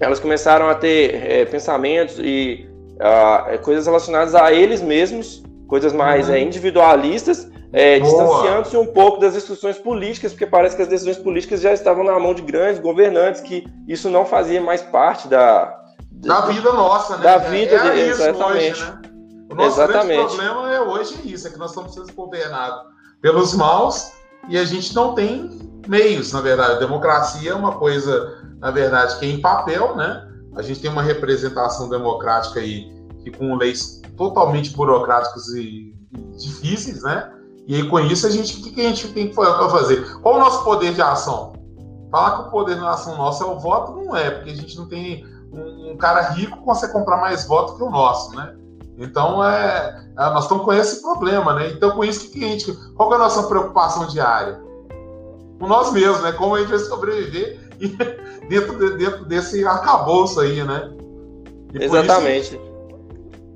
[0.00, 6.28] elas começaram a ter é, pensamentos e uh, coisas relacionadas a eles mesmos, coisas mais
[6.28, 6.34] uhum.
[6.34, 11.60] é, individualistas, é, distanciando-se um pouco das instruções políticas, porque parece que as decisões políticas
[11.60, 15.76] já estavam na mão de grandes governantes, que isso não fazia mais parte da.
[16.12, 17.24] Da vida nossa, né?
[17.24, 18.80] Da vida, é, é exatamente.
[18.80, 19.02] Hoje, né?
[19.50, 20.16] O nosso exatamente.
[20.16, 22.80] grande problema é hoje é isso, é que nós estamos sendo governados
[23.20, 24.12] pelos maus
[24.48, 25.50] e a gente não tem
[25.86, 26.72] meios, na verdade.
[26.72, 30.26] A democracia é uma coisa, na verdade, que é em papel, né?
[30.56, 32.90] A gente tem uma representação democrática aí
[33.22, 35.94] que com leis totalmente burocráticas e
[36.38, 37.30] difíceis, né?
[37.66, 40.18] E aí, com isso, a gente, o que, a gente tem que fazer?
[40.22, 41.52] Qual o nosso poder de ação?
[42.10, 44.78] Falar que o poder de ação nosso é o voto, não é, porque a gente
[44.78, 45.26] não tem.
[45.52, 48.56] Um, cara rico consegue comprar mais votos que o nosso, né?
[48.96, 51.68] Então, é, é, nós estamos com esse problema, né?
[51.70, 52.72] Então, com isso, que, que a gente.
[52.94, 54.58] Qual é a nossa preocupação diária?
[55.60, 56.32] Com nós mesmos, né?
[56.32, 57.63] Como a gente vai sobreviver
[58.48, 60.90] dentro, de, dentro desse arcabouço aí, né?
[61.72, 62.54] E Exatamente.
[62.54, 62.74] Isso,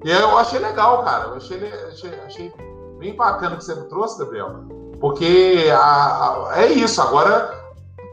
[0.04, 1.28] e eu achei legal, cara.
[1.28, 2.52] Eu achei, achei, achei
[2.98, 4.64] bem bacana que você trouxe, Gabriel.
[5.00, 7.00] Porque a, a, é isso.
[7.00, 7.52] Agora,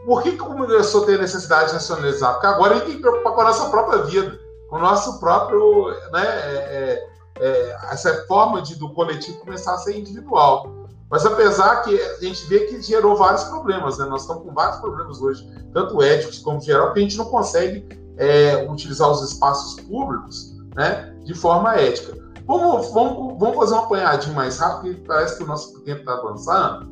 [0.04, 2.34] por que, que começou a ter necessidade de nacionalizar?
[2.34, 4.38] Porque agora a gente tem que preocupar com a nossa própria vida,
[4.68, 5.90] com o nosso próprio.
[6.12, 10.85] Né, é, é, é, essa forma de, do coletivo começar a ser individual.
[11.10, 14.06] Mas apesar que a gente vê que gerou vários problemas, né?
[14.06, 17.86] Nós estamos com vários problemas hoje, tanto éticos como geral, que a gente não consegue
[18.16, 22.16] é, utilizar os espaços públicos né, de forma ética.
[22.46, 26.12] Vamos, vamos, vamos fazer um apanhadinho mais rápido, porque parece que o nosso tempo está
[26.12, 26.88] avançando.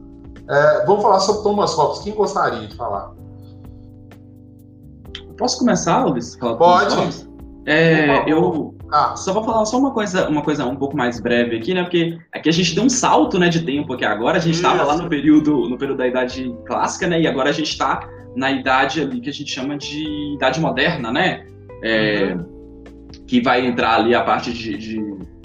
[0.49, 2.01] É, vamos falar sobre Thomas Hobbes.
[2.01, 3.13] Quem gostaria de falar?
[5.39, 6.37] Posso começar, Luiz?
[6.37, 7.27] Pode.
[7.67, 9.17] É, eu ah.
[9.17, 11.83] só vou falar só uma coisa, uma coisa um pouco mais breve aqui, né?
[11.83, 14.39] Porque aqui a gente deu um salto, né, de tempo aqui agora.
[14.39, 17.21] A gente estava lá no período, no período da idade clássica, né?
[17.21, 21.13] E agora a gente está na idade ali que a gente chama de idade moderna,
[21.13, 21.47] né?
[21.83, 22.55] É, uhum
[23.27, 25.01] que vai entrar ali a parte de, de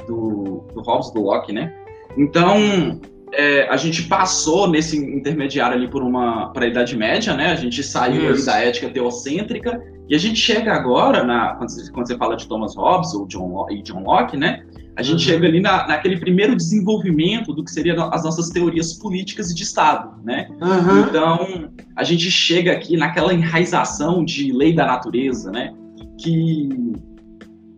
[0.07, 1.73] do, do Hobbes, do Locke, né?
[2.17, 2.99] Então,
[3.31, 7.51] é, a gente passou nesse intermediário ali por uma para a Idade Média, né?
[7.51, 11.91] A gente saiu ali da ética teocêntrica e a gente chega agora, na, quando, você,
[11.91, 14.64] quando você fala de Thomas Hobbes ou John, e John Locke, né?
[14.97, 15.20] A gente uhum.
[15.20, 19.62] chega ali na, naquele primeiro desenvolvimento do que seriam as nossas teorias políticas e de
[19.62, 20.49] Estado, né?
[20.60, 21.01] Uhum.
[21.01, 25.74] Então, a gente chega aqui naquela enraização de lei da natureza, né?
[26.20, 26.70] Que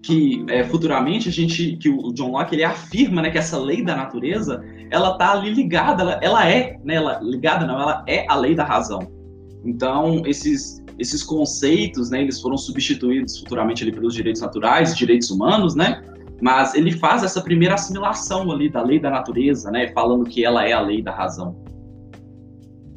[0.03, 3.83] que é, futuramente a gente que o John Locke ele afirma né, que essa lei
[3.83, 8.25] da natureza ela tá ali ligada ela, ela é né, ela, ligada não ela é
[8.27, 9.20] a lei da razão
[9.63, 15.75] então esses esses conceitos né eles foram substituídos futuramente ali pelos direitos naturais direitos humanos
[15.75, 16.03] né
[16.41, 20.65] mas ele faz essa primeira assimilação ali da lei da natureza né falando que ela
[20.67, 21.55] é a lei da razão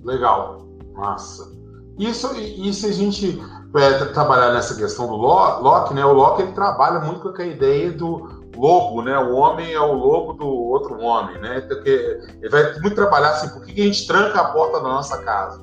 [0.03, 1.53] legal massa
[1.99, 3.39] isso isso a gente
[3.77, 6.05] é, trabalhar nessa questão do Locke, né?
[6.05, 9.19] O Locke ele trabalha muito com a ideia do lobo, né?
[9.19, 11.61] O homem é o lobo do outro homem, né?
[11.63, 15.19] Porque ele vai muito trabalhar assim, por que a gente tranca a porta da nossa
[15.23, 15.61] casa?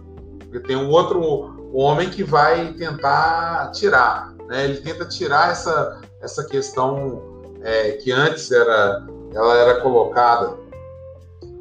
[0.51, 4.65] Porque tem um outro homem que vai tentar tirar, né?
[4.65, 7.23] Ele tenta tirar essa, essa questão
[7.61, 10.57] é, que antes era, ela era colocada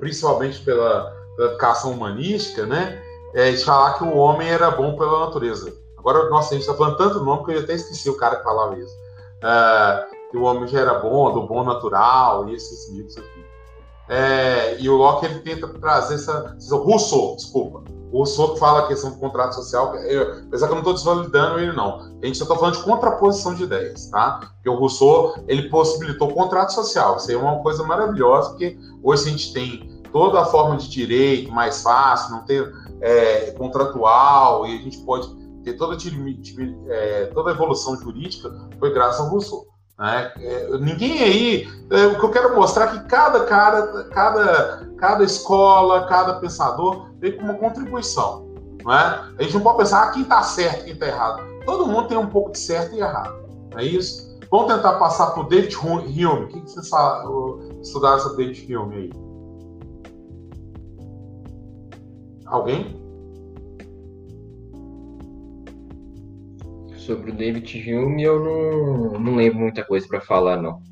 [0.00, 3.00] principalmente pela, pela educação humanística, né?
[3.32, 5.72] É, de falar que o homem era bom pela natureza.
[5.96, 8.42] Agora, nossa, a gente está falando tanto nome que eu até esqueci o cara que
[8.42, 8.96] falava isso.
[9.36, 13.39] Uh, que o homem já era bom, do bom natural, e esses mitos aqui.
[14.10, 16.56] É, e o Locke ele tenta trazer essa.
[16.72, 17.84] Rousseau, desculpa.
[18.12, 20.94] O Rousseau que fala a questão do contrato social, eu, apesar que eu não estou
[20.94, 22.00] desvalidando ele, não.
[22.20, 24.40] A gente só está falando de contraposição de ideias, tá?
[24.56, 27.18] Porque o Rousseau ele possibilitou o contrato social.
[27.18, 30.90] Isso aí é uma coisa maravilhosa, porque hoje a gente tem toda a forma de
[30.90, 32.68] direito mais fácil, não ter
[33.00, 35.28] é, contratual, e a gente pode
[35.62, 35.96] ter toda,
[36.88, 38.50] é, toda a evolução jurídica
[38.80, 39.69] foi graças ao Rousseau.
[40.00, 40.32] Né?
[40.40, 41.68] É, ninguém aí.
[41.90, 47.10] É, o que eu quero mostrar é que cada cara, cada, cada escola, cada pensador
[47.20, 48.48] com uma contribuição.
[48.82, 49.20] Não é?
[49.38, 51.42] A gente não pode pensar ah, quem está certo quem está errado.
[51.66, 53.46] Todo mundo tem um pouco de certo e errado.
[53.70, 54.30] Não é isso?
[54.50, 56.24] Vamos tentar passar por David Hume.
[56.24, 56.90] O que, que vocês
[57.82, 59.10] estudaram sobre David Hume aí?
[62.46, 62.99] Alguém?
[67.00, 70.82] Sobre o David Hume eu não, não lembro muita coisa para falar, não.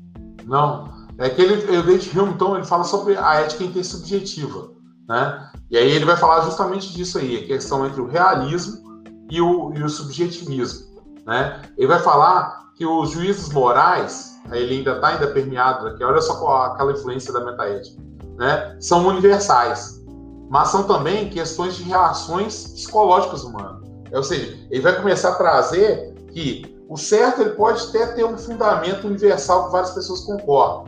[0.45, 4.71] Não, é que ele, o David Hume, então, ele fala sobre a ética intersubjetiva,
[5.07, 5.49] né?
[5.69, 9.71] E aí ele vai falar justamente disso aí, a questão entre o realismo e o,
[9.75, 11.61] e o subjetivismo, né?
[11.77, 16.39] Ele vai falar que os juízes morais, ele ainda está ainda permeado aqui, olha só
[16.39, 18.01] qual, aquela influência da metaética,
[18.37, 18.77] né?
[18.79, 20.03] São universais,
[20.49, 23.88] mas são também questões de reações psicológicas humanas.
[24.11, 28.37] Ou seja, ele vai começar a trazer que o certo ele pode até ter um
[28.37, 30.85] fundamento universal que várias pessoas concordam,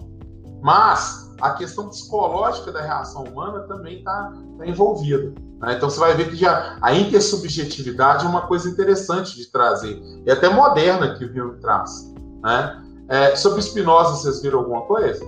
[0.62, 5.34] mas a questão psicológica da reação humana também está tá envolvida.
[5.60, 5.76] Né?
[5.76, 10.32] Então você vai ver que já a intersubjetividade é uma coisa interessante de trazer, e
[10.32, 12.12] até moderna que o Hume traz.
[12.44, 12.82] Né?
[13.10, 15.24] É, sobre Spinoza, vocês viram alguma coisa?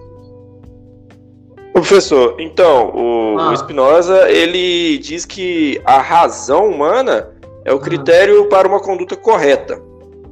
[1.73, 3.51] Professor, então, o, ah.
[3.51, 7.29] o Spinoza, ele diz que a razão humana
[7.65, 8.47] é o critério ah.
[8.47, 9.81] para uma conduta correta.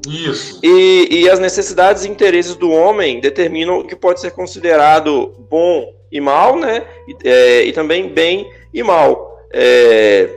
[0.08, 0.60] Isso.
[0.64, 5.94] E, e as necessidades e interesses do homem determinam o que pode ser considerado bom
[6.12, 6.84] e mal, né?
[7.08, 9.40] E, é, e também bem e mal.
[9.54, 10.30] É,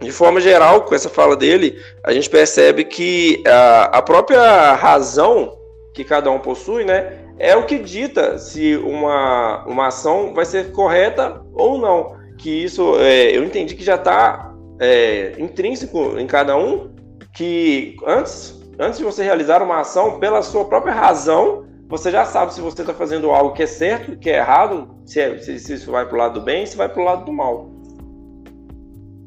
[0.00, 5.58] de forma geral, com essa fala dele, a gente percebe que a, a própria razão
[5.92, 7.18] que cada um possui, né?
[7.38, 12.16] É o que dita se uma, uma ação vai ser correta ou não.
[12.38, 16.94] Que isso, é, eu entendi que já está é, intrínseco em cada um,
[17.32, 22.52] que antes antes de você realizar uma ação, pela sua própria razão, você já sabe
[22.52, 25.74] se você está fazendo algo que é certo, que é errado, se, é, se, se
[25.74, 27.70] isso vai para o lado do bem, se vai para o lado do mal.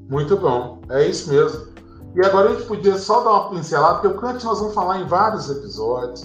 [0.10, 1.68] Muito bom, é isso mesmo.
[2.16, 5.02] E agora a gente podia só dar uma pincelada, porque o Kant nós vamos falar
[5.02, 6.24] em vários episódios,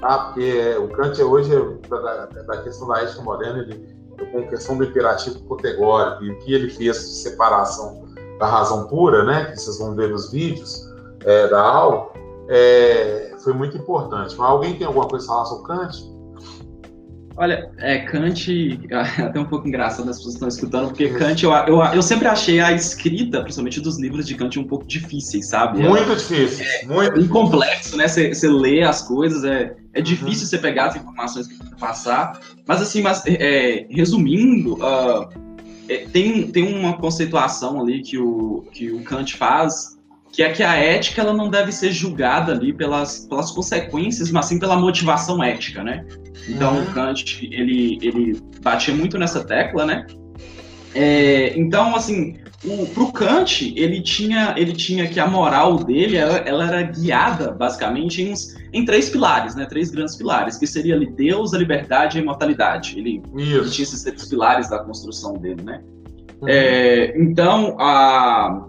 [0.00, 0.18] tá?
[0.18, 1.50] Porque o Kant hoje,
[1.88, 3.94] da, da questão da ética moderna, ele,
[4.32, 8.03] com questão do imperativo categórico e o que ele fez de separação
[8.44, 9.46] da razão pura, né?
[9.46, 10.92] Que vocês vão ver nos vídeos
[11.24, 12.10] é, da aula,
[12.48, 14.36] é, foi muito importante.
[14.36, 16.14] Mas alguém tem alguma coisa a falar sobre Kant?
[17.36, 21.52] Olha, é, Kant, é até um pouco engraçado as pessoas estão escutando, porque Kant, eu,
[21.52, 25.82] eu, eu sempre achei a escrita, principalmente dos livros de Kant, um pouco difíceis, sabe?
[25.82, 28.06] Muito é, difícil, é, muito um complexo, né?
[28.06, 30.04] Você lê as coisas, é, é uhum.
[30.04, 32.38] difícil você pegar as informações que você passar,
[32.68, 35.53] mas assim, mas, é, resumindo, uh,
[36.12, 39.94] tem, tem uma conceituação ali que o, que o Kant faz
[40.34, 44.46] que é que a ética ela não deve ser julgada ali pelas, pelas consequências, mas
[44.46, 46.04] sim pela motivação ética, né?
[46.48, 46.86] Então, uhum.
[46.86, 50.04] Kant, ele, ele batia muito nessa tecla, né?
[50.92, 56.38] É, então, assim, o, pro Kant, ele tinha, ele tinha que a moral dele, ela,
[56.38, 58.34] ela era guiada, basicamente, em,
[58.72, 59.66] em três pilares, né?
[59.66, 62.98] Três grandes pilares, que seria ali Deus, a liberdade e a imortalidade.
[62.98, 65.82] Ele, ele tinha esses três pilares da construção dele, né?
[66.40, 66.48] Uhum.
[66.48, 68.66] É, então, a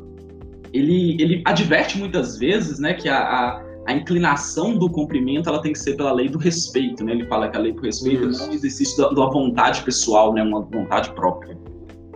[0.76, 5.72] ele, ele adverte muitas vezes né, que a, a, a, inclinação do cumprimento ela tem
[5.72, 7.04] que ser pela lei do respeito.
[7.04, 7.14] Né?
[7.14, 8.44] Ele fala que a lei do respeito Isso.
[8.44, 10.44] é um exercício da, da, vontade pessoal, né?
[10.44, 11.58] uma vontade própria.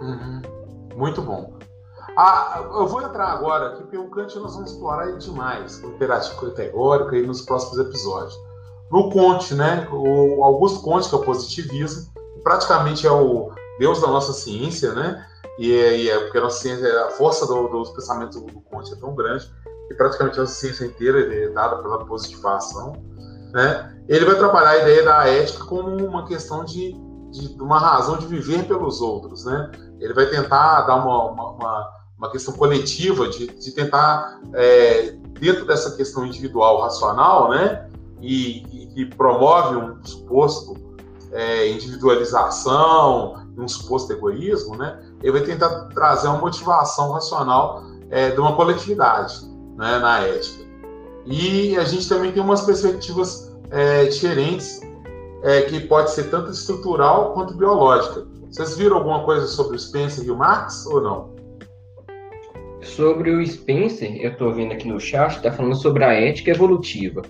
[0.01, 0.41] Uhum.
[0.97, 1.58] Muito bom.
[2.17, 5.89] Ah, eu vou entrar agora aqui, porque o Kant nós vamos explorar ele demais, no
[5.89, 8.37] imperativo categórico e nos próximos episódios.
[8.91, 12.11] No Conte, né, o Augusto Conte, que é o positivismo,
[12.43, 15.25] praticamente é o deus da nossa ciência, né?
[15.59, 18.93] E é, e é porque a nossa ciência, a força do, dos pensamentos do, Conte
[18.93, 19.51] é tão grande
[19.87, 22.93] que praticamente a nossa ciência inteira é dada pela positivação.
[23.51, 24.03] Né?
[24.07, 26.93] Ele vai trabalhar a ideia da ética como uma questão de,
[27.31, 29.43] de uma razão de viver pelos outros.
[29.43, 29.69] Né?
[29.99, 35.65] Ele vai tentar dar uma, uma, uma, uma questão coletiva, de, de tentar, é, dentro
[35.65, 37.89] dessa questão individual racional, né?
[38.21, 40.75] e, que promove um suposto
[41.31, 44.99] é, individualização, um suposto egoísmo, né?
[45.21, 49.45] ele vai tentar trazer uma motivação racional é, de uma coletividade
[49.77, 50.67] né, na ética.
[51.25, 54.81] E a gente também tem umas perspectivas é, diferentes,
[55.43, 58.25] é, que pode ser tanto estrutural quanto biológica.
[58.49, 61.28] Vocês viram alguma coisa sobre o Spencer e o Marx ou não?
[62.81, 67.21] Sobre o Spencer, eu estou vendo aqui no chat, está falando sobre a ética evolutiva.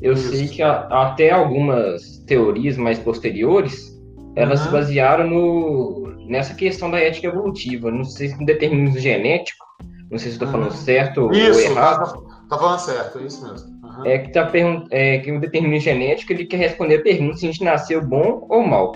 [0.00, 0.30] Eu Isso.
[0.30, 4.00] sei que a, até algumas teorias mais posteriores,
[4.34, 4.66] elas uhum.
[4.66, 7.90] se basearam no, nessa questão da ética evolutiva.
[7.90, 9.64] Não sei se um determinismo genético,
[10.10, 10.76] não sei se estou falando uhum.
[10.76, 12.22] certo isso, ou errado.
[12.24, 13.68] Tá, tá falando certo, é isso mesmo.
[13.84, 14.06] Uhum.
[14.06, 14.50] É que, tá
[14.90, 18.46] é que o determinismo genético ele quer responder a pergunta se a gente nasceu bom
[18.48, 18.92] ou mal.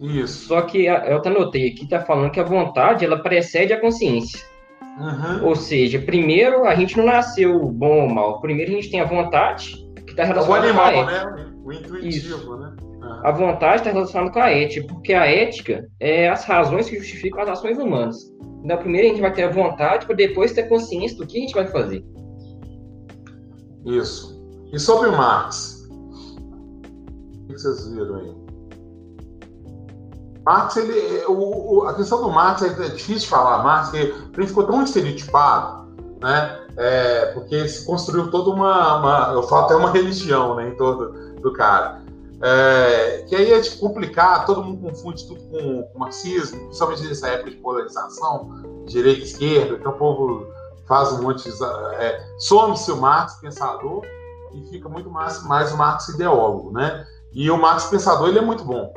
[0.00, 0.48] Isso.
[0.48, 4.40] Só que eu até notei aqui, tá falando que a vontade ela precede a consciência.
[4.98, 5.48] Uhum.
[5.48, 8.40] Ou seja, primeiro a gente não nasceu bom ou mal.
[8.40, 9.72] Primeiro a gente tem a vontade,
[10.04, 11.52] que está relacionada com a né?
[11.64, 12.56] O intuitivo, Isso.
[12.56, 12.76] né?
[13.24, 17.42] A vontade está relacionada com a ética, porque a ética é as razões que justificam
[17.42, 18.32] as ações humanas.
[18.64, 21.40] Então, primeiro a gente vai ter a vontade, para depois ter consciência do que a
[21.40, 22.04] gente vai fazer.
[23.84, 24.40] Isso.
[24.72, 25.88] E sobre o Marx?
[25.90, 28.41] O que vocês viram aí?
[30.44, 34.46] Marx, ele, o, o, a questão do Marx é, é difícil falar, Marx, porque ele
[34.46, 35.86] ficou tão estereotipado,
[36.20, 36.58] né?
[36.76, 41.12] É, porque se construiu toda uma, uma, eu falo até uma religião, né, em torno
[41.40, 42.00] do cara.
[42.44, 47.28] É, que aí é de complicar, todo mundo confunde tudo com, com marxismo, principalmente nessa
[47.28, 48.50] época de polarização,
[48.86, 50.46] direita e esquerda, então o povo
[50.88, 51.64] faz um monte de.
[51.98, 54.02] É, some-se o Marx pensador
[54.54, 57.06] e fica muito mais, mais o Marx ideólogo, né?
[57.32, 58.92] E o Marx pensador ele é muito bom.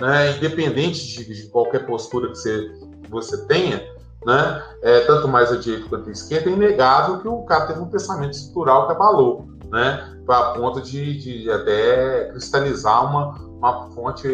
[0.00, 2.72] Né, independente de, de, qualquer postura que você,
[3.02, 3.78] que você tenha,
[4.24, 7.80] né, é, tanto mais a direita quanto a esquerda, é inegável que o cara teve
[7.80, 14.28] um pensamento estrutural que abalou, né, a ponto de, de até cristalizar uma, uma fonte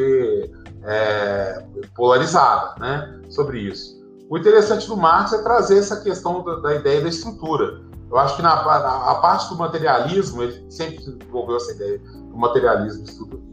[0.84, 1.64] é,
[1.94, 3.96] polarizada né, sobre isso.
[4.28, 7.80] O interessante do Marx é trazer essa questão da, da ideia da estrutura.
[8.10, 12.36] Eu acho que na, na, a parte do materialismo, ele sempre desenvolveu essa ideia do
[12.36, 13.04] materialismo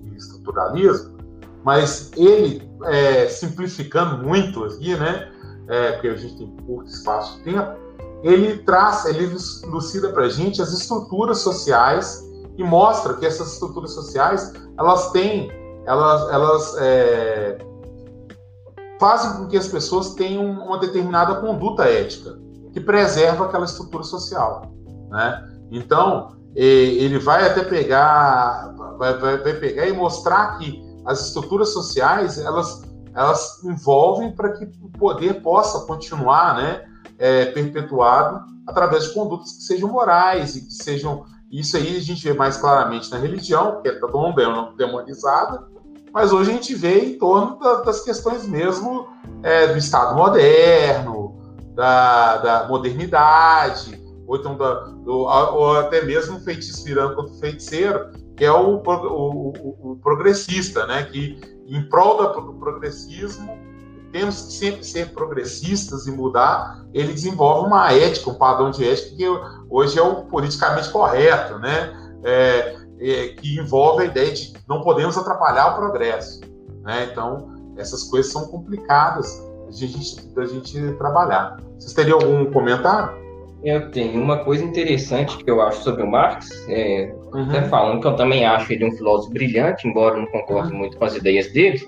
[0.04, 1.13] e estruturalismo,
[1.64, 5.32] mas ele, é, simplificando muito aqui, né,
[5.68, 7.84] é, porque a gente tem curto espaço de tempo,
[8.22, 9.36] ele traz, ele
[9.66, 12.24] lucida para a gente as estruturas sociais
[12.58, 15.52] e mostra que essas estruturas sociais elas têm,
[15.86, 17.58] elas, elas é,
[19.00, 22.40] fazem com que as pessoas tenham uma determinada conduta ética
[22.72, 24.74] que preserva aquela estrutura social,
[25.10, 25.50] né?
[25.72, 32.38] Então ele vai até pegar, vai, vai, vai pegar e mostrar que as estruturas sociais
[32.38, 32.82] elas
[33.16, 36.84] elas envolvem para que o poder possa continuar, né,
[37.20, 42.24] é, perpetuado através de condutas que sejam morais e que sejam isso aí a gente
[42.24, 44.34] vê mais claramente na religião, que está tão
[44.76, 45.68] demonizada,
[46.12, 49.08] mas hoje a gente vê em torno da, das questões mesmo
[49.44, 51.40] é, do Estado moderno,
[51.76, 58.12] da, da modernidade, ou, então da, do, ou até mesmo feitiço virando contra o feiticeiro,
[58.36, 61.04] que é o, o, o, progressista, né?
[61.04, 63.58] que em prol do progressismo
[64.12, 69.16] temos que sempre ser progressistas e mudar, ele desenvolve uma ética, um padrão de ética
[69.16, 69.26] que
[69.70, 71.92] hoje é o politicamente correto, né?
[72.24, 76.42] É, é, que envolve a ideia de não podemos atrapalhar o progresso.
[76.84, 77.10] Né?
[77.12, 79.28] Então, essas coisas são complicadas
[79.72, 81.58] de a gente, da gente trabalhar.
[81.78, 83.22] Vocês teriam algum comentário?
[83.64, 87.50] Eu tenho uma coisa interessante que eu acho sobre o Marx, é, uhum.
[87.50, 90.80] até falando que eu também acho ele um filósofo brilhante, embora não concorde uhum.
[90.80, 91.80] muito com as ideias dele,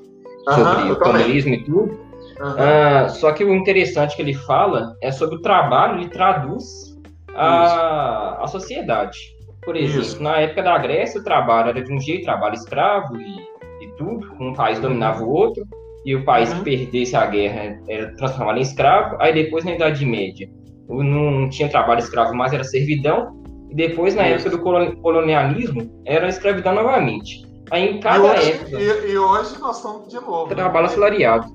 [0.49, 2.05] sobre uhum, o comunismo e tudo.
[2.35, 6.95] Uh, só que o interessante que ele fala é sobre o trabalho, ele traduz
[7.33, 9.17] a, a sociedade.
[9.63, 10.21] Por exemplo, Isso.
[10.21, 14.31] na época da Grécia, o trabalho era de um jeito, trabalho escravo e, e tudo,
[14.39, 15.65] um país dominava o outro,
[16.05, 16.59] e o país uhum.
[16.59, 19.17] que perdesse a guerra era transformado em escravo.
[19.19, 20.47] Aí depois, na Idade Média,
[20.87, 23.43] não tinha trabalho escravo mais, era servidão.
[23.75, 24.59] Depois, na época do
[25.01, 27.45] colonialismo, era escravidão novamente.
[27.71, 28.79] Aí em cada e hoje, época.
[28.79, 30.47] E, e, hoje nós estamos de novo.
[30.47, 30.93] Trabalho né?
[30.93, 31.47] assalariado.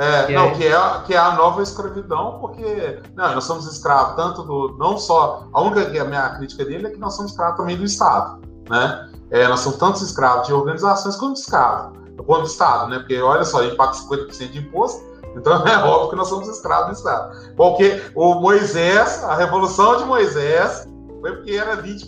[0.00, 0.50] É, que não, é...
[0.54, 4.76] Que, é, que é a nova escravidão, porque não, nós somos escravos tanto do.
[4.76, 5.46] Não só.
[5.52, 8.40] A única que a minha crítica dele é que nós somos escravos também do Estado.
[8.68, 9.10] Né?
[9.30, 11.96] É, nós somos tanto escravos de organizações quanto escravos.
[12.26, 12.98] Quanto do Estado, né?
[12.98, 15.02] Porque olha só, ele paga 50% de imposto,
[15.36, 17.54] então é óbvio que nós somos escravos do Estado.
[17.56, 20.86] Porque o Moisés, a revolução de Moisés,
[21.22, 22.04] foi porque era 20%.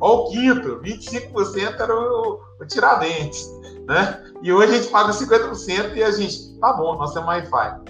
[0.00, 3.48] Olha o quinto, 25% era o, o Tiradentes
[3.86, 4.22] né?
[4.42, 7.80] E hoje a gente paga 50% e a gente, tá bom, nós temos Wi-Fi.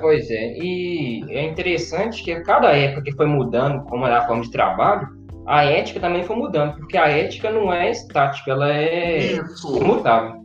[0.00, 4.42] pois é, e é interessante que cada época que foi mudando como era a forma
[4.42, 5.08] de trabalho,
[5.46, 9.76] a ética também foi mudando, porque a ética não é estática, ela é Isso.
[9.76, 10.42] imutável.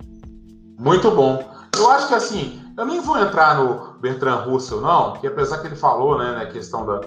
[0.79, 1.43] Muito bom.
[1.77, 5.67] Eu acho que assim, eu nem vou entrar no Bertrand Russell, não, que apesar que
[5.67, 7.01] ele falou, né, na questão da,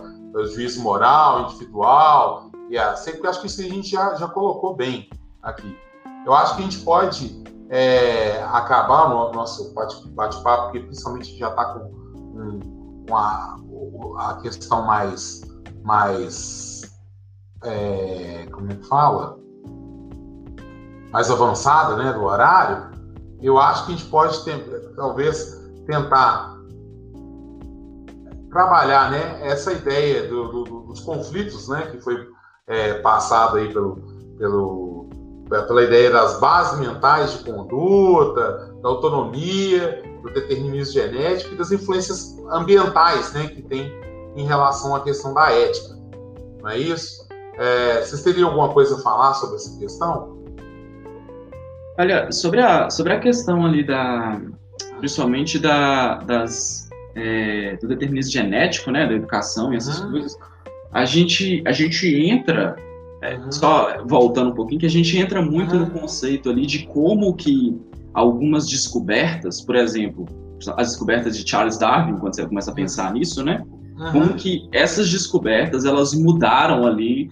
[0.44, 5.08] juízo moral, individual, e a, sempre acho que isso a gente já, já colocou bem
[5.42, 5.76] aqui.
[6.26, 11.64] Eu acho que a gente pode é, acabar no nosso bate-papo, porque principalmente já está
[11.66, 11.90] com,
[13.08, 13.56] com a,
[14.18, 15.42] a, questão mais,
[15.82, 16.82] mais
[17.62, 19.38] é, como é que fala?
[21.12, 22.90] Mais avançada né, do horário.
[23.40, 24.58] Eu acho que a gente pode ter,
[24.96, 26.55] talvez tentar
[28.56, 32.16] trabalhar né, essa ideia do, do, dos conflitos né, que foi
[32.66, 33.96] é, passado aí pelo,
[34.38, 34.96] pelo
[35.48, 42.36] pela ideia das bases mentais de conduta, da autonomia, do determinismo genético e das influências
[42.50, 43.92] ambientais né, que tem
[44.34, 45.94] em relação à questão da ética.
[46.60, 47.28] Não é isso?
[47.58, 50.36] É, vocês teriam alguma coisa a falar sobre essa questão?
[51.96, 54.40] Olha, sobre a, sobre a questão ali da,
[54.98, 56.85] principalmente da, das,
[57.16, 60.12] é, do determinismo genético, né, da educação e essas uhum.
[60.12, 60.36] coisas,
[60.92, 62.76] a gente, a gente entra
[63.22, 63.50] uhum.
[63.50, 65.80] Só voltando um pouquinho, que a gente entra muito uhum.
[65.80, 67.76] no conceito ali de como que
[68.14, 70.26] algumas descobertas, por exemplo,
[70.76, 73.62] as descobertas de Charles Darwin, quando você começa a pensar nisso, né?
[74.12, 77.30] Como que essas descobertas, elas mudaram ali,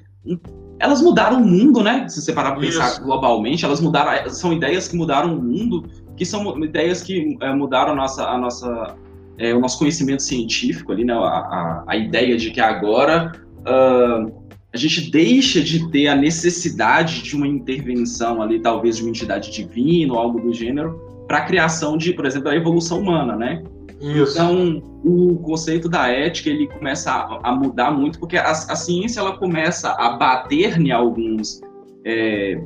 [0.78, 2.08] elas mudaram o mundo, né?
[2.08, 5.84] Se você parar para pensar globalmente, elas mudaram, são ideias que mudaram o mundo,
[6.16, 8.94] que são ideias que é, mudaram a nossa, a nossa,
[9.38, 11.12] é, o nosso conhecimento científico ali, né?
[11.12, 17.22] A, a, a ideia de que agora uh, a gente deixa de ter a necessidade
[17.22, 21.40] de uma intervenção ali, talvez de uma entidade divina ou algo do gênero, para a
[21.42, 23.62] criação de, por exemplo, a evolução humana, né?
[24.00, 24.32] Isso.
[24.32, 29.20] Então, o conceito da ética ele começa a, a mudar muito, porque a, a, ciência
[29.20, 31.60] ela começa a bater em alguns
[32.04, 32.60] é,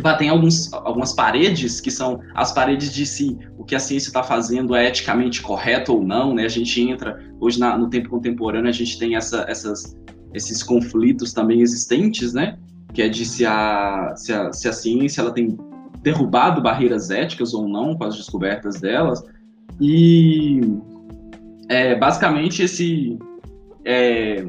[0.00, 4.22] batem alguns, algumas paredes, que são as paredes de se o que a ciência está
[4.22, 6.44] fazendo é eticamente correto ou não, né?
[6.44, 9.96] A gente entra, hoje na, no tempo contemporâneo, a gente tem essa, essas,
[10.32, 12.56] esses conflitos também existentes, né?
[12.92, 15.56] Que é de se a, se a, se a ciência ela tem
[16.02, 19.22] derrubado barreiras éticas ou não com as descobertas delas.
[19.80, 20.60] E
[21.68, 23.18] é, basicamente esse
[23.84, 24.46] é,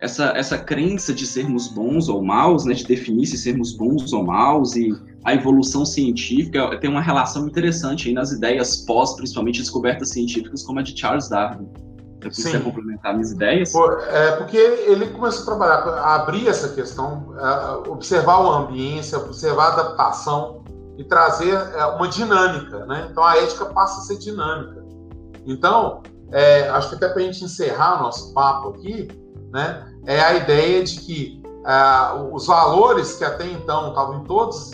[0.00, 4.24] essa, essa crença de sermos bons ou maus, né, de definir se sermos bons ou
[4.24, 4.90] maus e
[5.24, 10.78] a evolução científica tem uma relação interessante aí nas ideias pós, principalmente descobertas científicas como
[10.78, 11.68] a de Charles Darwin.
[12.22, 13.72] Eu queria complementar minhas ideias.
[14.08, 17.34] É porque ele começou a trabalhar, a abrir essa questão,
[17.88, 20.62] observar o ambiente, observar a adaptação
[20.98, 23.08] e trazer é, uma dinâmica, né?
[23.10, 24.84] Então a ética passa a ser dinâmica.
[25.46, 29.08] Então, é, acho que até para a gente encerrar nosso papo aqui,
[29.50, 29.89] né?
[30.06, 34.70] É a ideia de que ah, os valores que até então estavam todos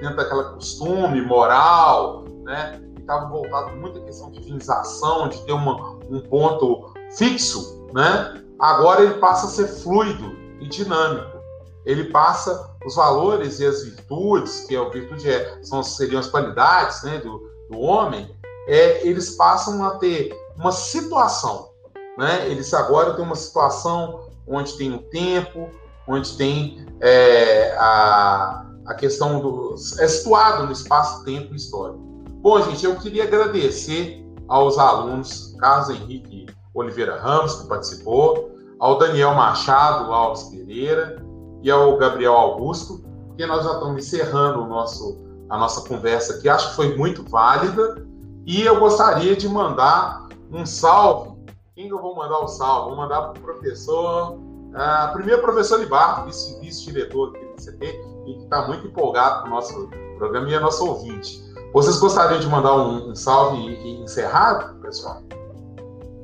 [0.00, 5.52] dentro daquela costume moral, né, que estavam voltados muito à questão de divinização, de ter
[5.52, 11.36] uma, um ponto fixo, né, agora ele passa a ser fluido e dinâmico.
[11.84, 17.02] Ele passa os valores e as virtudes, que a virtude é, são, seriam as qualidades
[17.04, 18.28] né, do, do homem,
[18.66, 21.70] é, eles passam a ter uma situação
[22.16, 22.48] né?
[22.48, 25.68] Eles agora têm uma situação onde tem o tempo,
[26.06, 29.74] onde tem é, a, a questão do.
[29.98, 31.98] é situado no espaço-tempo histórico.
[32.40, 39.34] Bom, gente, eu queria agradecer aos alunos Carlos Henrique Oliveira Ramos, que participou, ao Daniel
[39.34, 41.24] Machado Alves Pereira
[41.62, 43.02] e ao Gabriel Augusto,
[43.36, 46.48] que nós já estamos encerrando o nosso, a nossa conversa aqui.
[46.48, 48.06] Acho que foi muito válida
[48.44, 51.35] e eu gostaria de mandar um salve
[51.76, 52.88] quem eu vou mandar o salve?
[52.88, 56.24] Vou mandar para o professor, uh, primeiro professor Libardo,
[56.60, 60.58] vice-diretor aqui do CT, e que está muito empolgado com o nosso programa e é
[60.58, 61.38] nosso ouvinte.
[61.74, 65.22] Vocês gostariam de mandar um, um salve e, e encerrar, pessoal?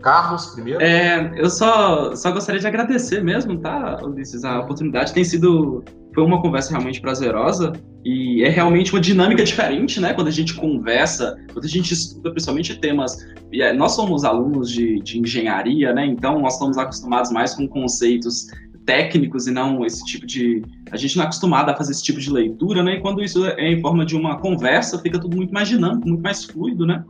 [0.01, 0.83] Carlos, primeiro?
[0.83, 4.45] É, eu só, só gostaria de agradecer mesmo, tá, Ulisses?
[4.45, 5.85] A oportunidade tem sido.
[6.15, 7.73] Foi uma conversa realmente prazerosa
[8.05, 10.13] e é realmente uma dinâmica diferente, né?
[10.13, 13.17] Quando a gente conversa, quando a gente estuda, principalmente temas.
[13.53, 16.07] É, nós somos alunos de, de engenharia, né?
[16.07, 18.47] Então nós estamos acostumados mais com conceitos
[18.85, 20.63] técnicos e não esse tipo de.
[20.91, 22.97] A gente não é acostumado a fazer esse tipo de leitura, né?
[22.97, 26.23] E quando isso é em forma de uma conversa, fica tudo muito mais dinâmico, muito
[26.23, 27.05] mais fluido, né?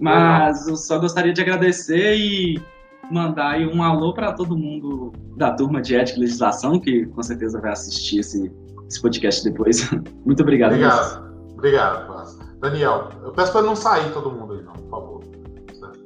[0.00, 2.60] Mas eu só gostaria de agradecer e
[3.10, 7.22] mandar aí um alô para todo mundo da turma de Ética e Legislação, que com
[7.22, 8.52] certeza vai assistir esse,
[8.88, 9.90] esse podcast depois.
[10.24, 10.72] Muito obrigado.
[10.72, 11.34] Obrigado.
[11.54, 12.54] Obrigado.
[12.60, 15.20] Daniel, eu peço para não sair todo mundo aí, não, por favor.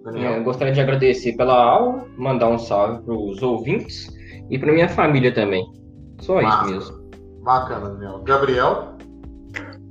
[0.05, 0.33] Daniel.
[0.33, 4.09] É, eu gostaria de agradecer pela aula, mandar um salve para os ouvintes
[4.51, 5.65] e para minha família também.
[6.21, 6.65] Só Massa.
[6.65, 7.11] isso mesmo.
[7.43, 8.23] Bacana, Daniel.
[8.25, 8.97] Gabriel?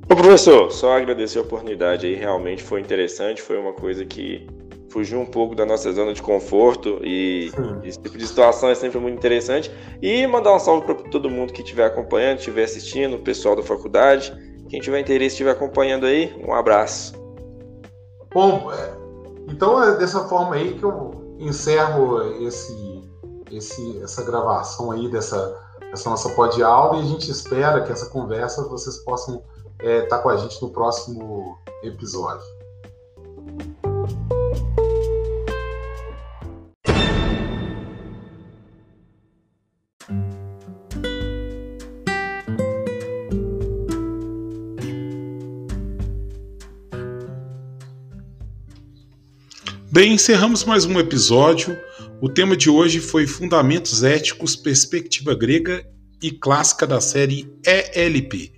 [0.09, 4.47] Ô professor, só agradecer a oportunidade aí, realmente foi interessante, foi uma coisa que
[4.97, 7.79] fugiu um pouco da nossa zona de conforto e Sim.
[7.83, 9.71] esse tipo de situação é sempre muito interessante.
[10.01, 13.61] E mandar um salve para todo mundo que estiver acompanhando, estiver assistindo, o pessoal da
[13.61, 14.33] faculdade,
[14.67, 17.13] quem tiver interesse estiver acompanhando aí, um abraço.
[18.33, 18.91] Bom, é,
[19.47, 23.03] então é dessa forma aí que eu encerro esse,
[23.51, 28.07] esse, essa gravação aí dessa, dessa nossa pod aula e a gente espera que essa
[28.07, 29.43] conversa vocês possam
[29.79, 32.47] estar é, tá com a gente no próximo episódio.
[49.97, 51.75] Bem, encerramos mais um episódio.
[52.21, 55.83] O tema de hoje foi Fundamentos Éticos, Perspectiva Grega
[56.21, 58.53] e Clássica da série ELP.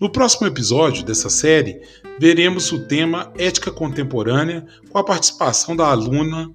[0.00, 1.80] No próximo episódio dessa série,
[2.18, 6.50] veremos o tema Ética Contemporânea com a participação da aluna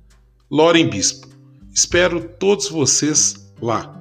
[0.51, 1.29] Loren Bispo.
[1.73, 3.96] Espero todos vocês lá.